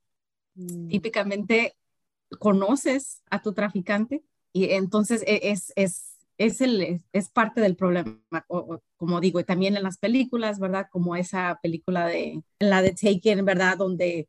Mm. 0.53 0.87
Típicamente 0.89 1.75
conoces 2.39 3.21
a 3.29 3.41
tu 3.41 3.53
traficante 3.53 4.23
y 4.53 4.71
entonces 4.71 5.23
e, 5.27 5.51
es, 5.51 5.71
es, 5.75 6.17
es, 6.37 6.61
el, 6.61 7.03
es 7.13 7.29
parte 7.29 7.61
del 7.61 7.75
problema, 7.75 8.19
como 8.97 9.21
digo, 9.21 9.39
y 9.39 9.43
también 9.43 9.77
en 9.77 9.83
las 9.83 9.97
películas, 9.97 10.59
¿verdad? 10.59 10.87
Como 10.91 11.15
esa 11.15 11.59
película 11.61 12.07
de 12.07 12.43
la 12.59 12.81
de 12.81 12.93
Taken, 12.93 13.45
¿verdad? 13.45 13.77
Donde 13.77 14.27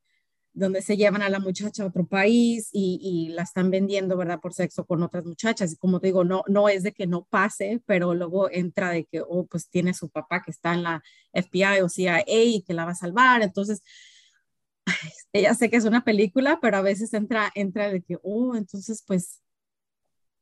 donde 0.54 0.82
se 0.82 0.96
llevan 0.96 1.22
a 1.22 1.30
la 1.30 1.40
muchacha 1.40 1.82
a 1.82 1.86
otro 1.86 2.06
país 2.06 2.68
y, 2.72 3.30
la 3.30 3.42
están 3.42 3.70
vendiendo, 3.70 4.16
¿verdad? 4.16 4.40
Por 4.40 4.52
sexo 4.52 4.84
con 4.84 5.02
otras 5.02 5.24
muchachas. 5.24 5.72
Y 5.72 5.76
como 5.76 6.00
te 6.00 6.08
digo, 6.08 6.24
no, 6.24 6.44
no 6.46 6.68
es 6.68 6.82
de 6.82 6.92
que 6.92 7.06
no 7.06 7.24
pase, 7.24 7.82
pero 7.86 8.14
luego 8.14 8.50
entra 8.50 8.90
de 8.90 9.04
que, 9.04 9.22
oh, 9.26 9.46
pues 9.46 9.68
tiene 9.70 9.94
su 9.94 10.10
papá 10.10 10.42
que 10.42 10.50
está 10.50 10.74
en 10.74 10.82
la 10.82 11.02
FBI 11.32 11.80
o 11.82 11.88
CIA 11.88 12.24
y 12.26 12.62
que 12.62 12.74
la 12.74 12.84
va 12.84 12.92
a 12.92 12.94
salvar. 12.94 13.42
Entonces, 13.42 13.82
ella 15.32 15.54
sé 15.54 15.70
que 15.70 15.76
es 15.76 15.84
una 15.84 16.04
película, 16.04 16.58
pero 16.60 16.76
a 16.76 16.82
veces 16.82 17.12
entra, 17.14 17.50
entra 17.54 17.90
de 17.90 18.02
que, 18.02 18.18
oh, 18.22 18.56
entonces, 18.56 19.02
pues, 19.06 19.42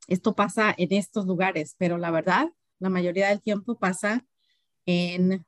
esto 0.07 0.35
pasa 0.35 0.73
en 0.77 0.91
estos 0.93 1.25
lugares, 1.25 1.75
pero 1.77 1.97
la 1.97 2.11
verdad, 2.11 2.49
la 2.79 2.89
mayoría 2.89 3.29
del 3.29 3.41
tiempo 3.41 3.77
pasa 3.77 4.25
en, 4.85 5.45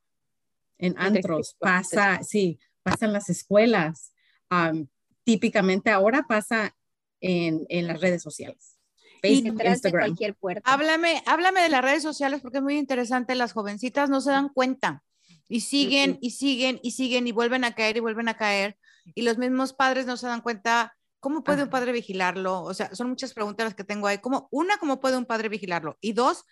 en 0.78 0.96
antros, 0.98 1.56
pasa, 1.60 2.22
sí, 2.24 2.60
pasa 2.84 3.06
en 3.06 3.14
las 3.14 3.30
escuelas. 3.30 4.14
típicamente 5.24 5.90
ahora 5.90 6.26
pasa 6.28 6.76
en, 7.20 7.66
en 7.70 7.88
las 7.88 8.00
redes 8.00 8.22
sociales. 8.22 8.78
Facebook, 9.22 9.62
Instagram. 9.64 10.02
cualquier 10.02 10.36
puerta. 10.36 10.72
Háblame, 10.72 11.24
háblame 11.26 11.62
de 11.62 11.70
las 11.70 11.82
redes 11.82 12.04
sociales 12.04 12.42
porque 12.42 12.58
es 12.58 12.64
muy 12.64 12.78
interesante. 12.78 13.36
Las 13.36 13.54
jovencitas 13.54 14.10
no 14.10 14.20
se 14.20 14.32
dan 14.32 14.50
cuenta 14.50 15.02
y 15.48 15.62
siguen 15.62 16.18
y 16.22 16.32
siguen 16.32 16.80
y 16.84 16.92
siguen 16.92 17.28
y 17.28 17.32
vuelven 17.32 17.64
a 17.64 17.76
caer 17.76 17.98
y 17.98 18.02
vuelven 18.02 18.28
a 18.28 18.38
caer. 18.38 18.78
Y 19.16 19.24
los 19.24 19.38
mismos 19.38 19.74
padres 19.74 20.06
no 20.06 20.18
se 20.18 20.28
dan 20.28 20.42
cuenta. 20.42 20.96
¿Cómo 21.20 21.44
puede 21.44 21.64
un 21.64 21.70
padre 21.70 21.92
vigilarlo? 21.94 22.64
O 22.64 22.74
sea, 22.74 22.94
son 22.94 23.10
muchas 23.10 23.34
preguntas 23.34 23.66
las 23.66 23.76
que 23.76 23.84
tengo 23.84 24.08
ahí. 24.08 24.18
¿Cómo, 24.18 24.48
una, 24.52 24.78
¿cómo 24.78 25.00
puede 25.00 25.18
un 25.18 25.26
padre 25.26 25.48
vigilarlo? 25.48 25.98
Y 26.02 26.14
dos, 26.14 26.44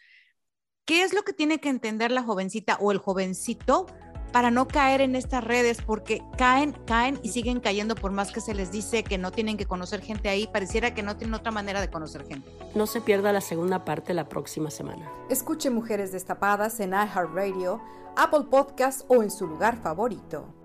¿qué 0.86 1.04
es 1.04 1.14
lo 1.14 1.24
que 1.24 1.34
tiene 1.34 1.60
que 1.60 1.70
entender 1.70 2.12
la 2.12 2.24
jovencita 2.24 2.78
o 2.80 2.92
el 2.92 2.98
jovencito 2.98 3.88
para 4.32 4.52
no 4.52 4.68
caer 4.68 5.02
en 5.02 5.16
estas 5.16 5.44
redes, 5.44 5.82
porque 5.86 6.22
caen, 6.38 6.74
caen 6.86 7.20
y 7.24 7.30
siguen 7.30 7.60
cayendo 7.60 7.96
por 7.96 8.12
más 8.12 8.32
que 8.32 8.42
se 8.42 8.54
les 8.54 8.72
dice 8.72 9.04
que 9.04 9.18
no 9.18 9.32
tienen 9.32 9.58
que 9.58 9.66
conocer 9.66 10.02
gente 10.02 10.30
ahí, 10.30 10.48
pareciera 10.48 10.94
que 10.94 11.04
no 11.04 11.18
tienen 11.18 11.34
otra 11.36 11.52
manera 11.52 11.82
de 11.82 11.90
conocer 11.90 12.26
gente. 12.26 12.50
No 12.76 12.88
se 12.88 13.02
pierda 13.02 13.34
la 13.34 13.42
segunda 13.42 13.84
parte 13.86 14.14
la 14.14 14.30
próxima 14.30 14.72
semana. 14.72 15.10
Escuche 15.30 15.70
Mujeres 15.70 16.12
Destapadas 16.12 16.80
en 16.80 16.92
iHeartRadio, 16.92 17.82
Apple 18.16 18.46
Podcast 18.50 19.04
o 19.08 19.24
en 19.24 19.32
su 19.32 19.48
lugar 19.48 19.82
favorito. 19.82 20.56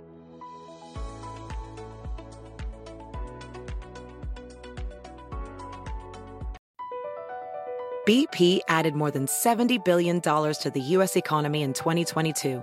BP 8.07 8.61
added 8.69 8.95
more 8.95 9.11
than 9.11 9.27
$70 9.27 9.85
billion 9.85 10.21
to 10.21 10.71
the 10.73 10.81
U.S. 10.95 11.17
economy 11.17 11.63
in 11.65 11.73
2022 11.73 12.63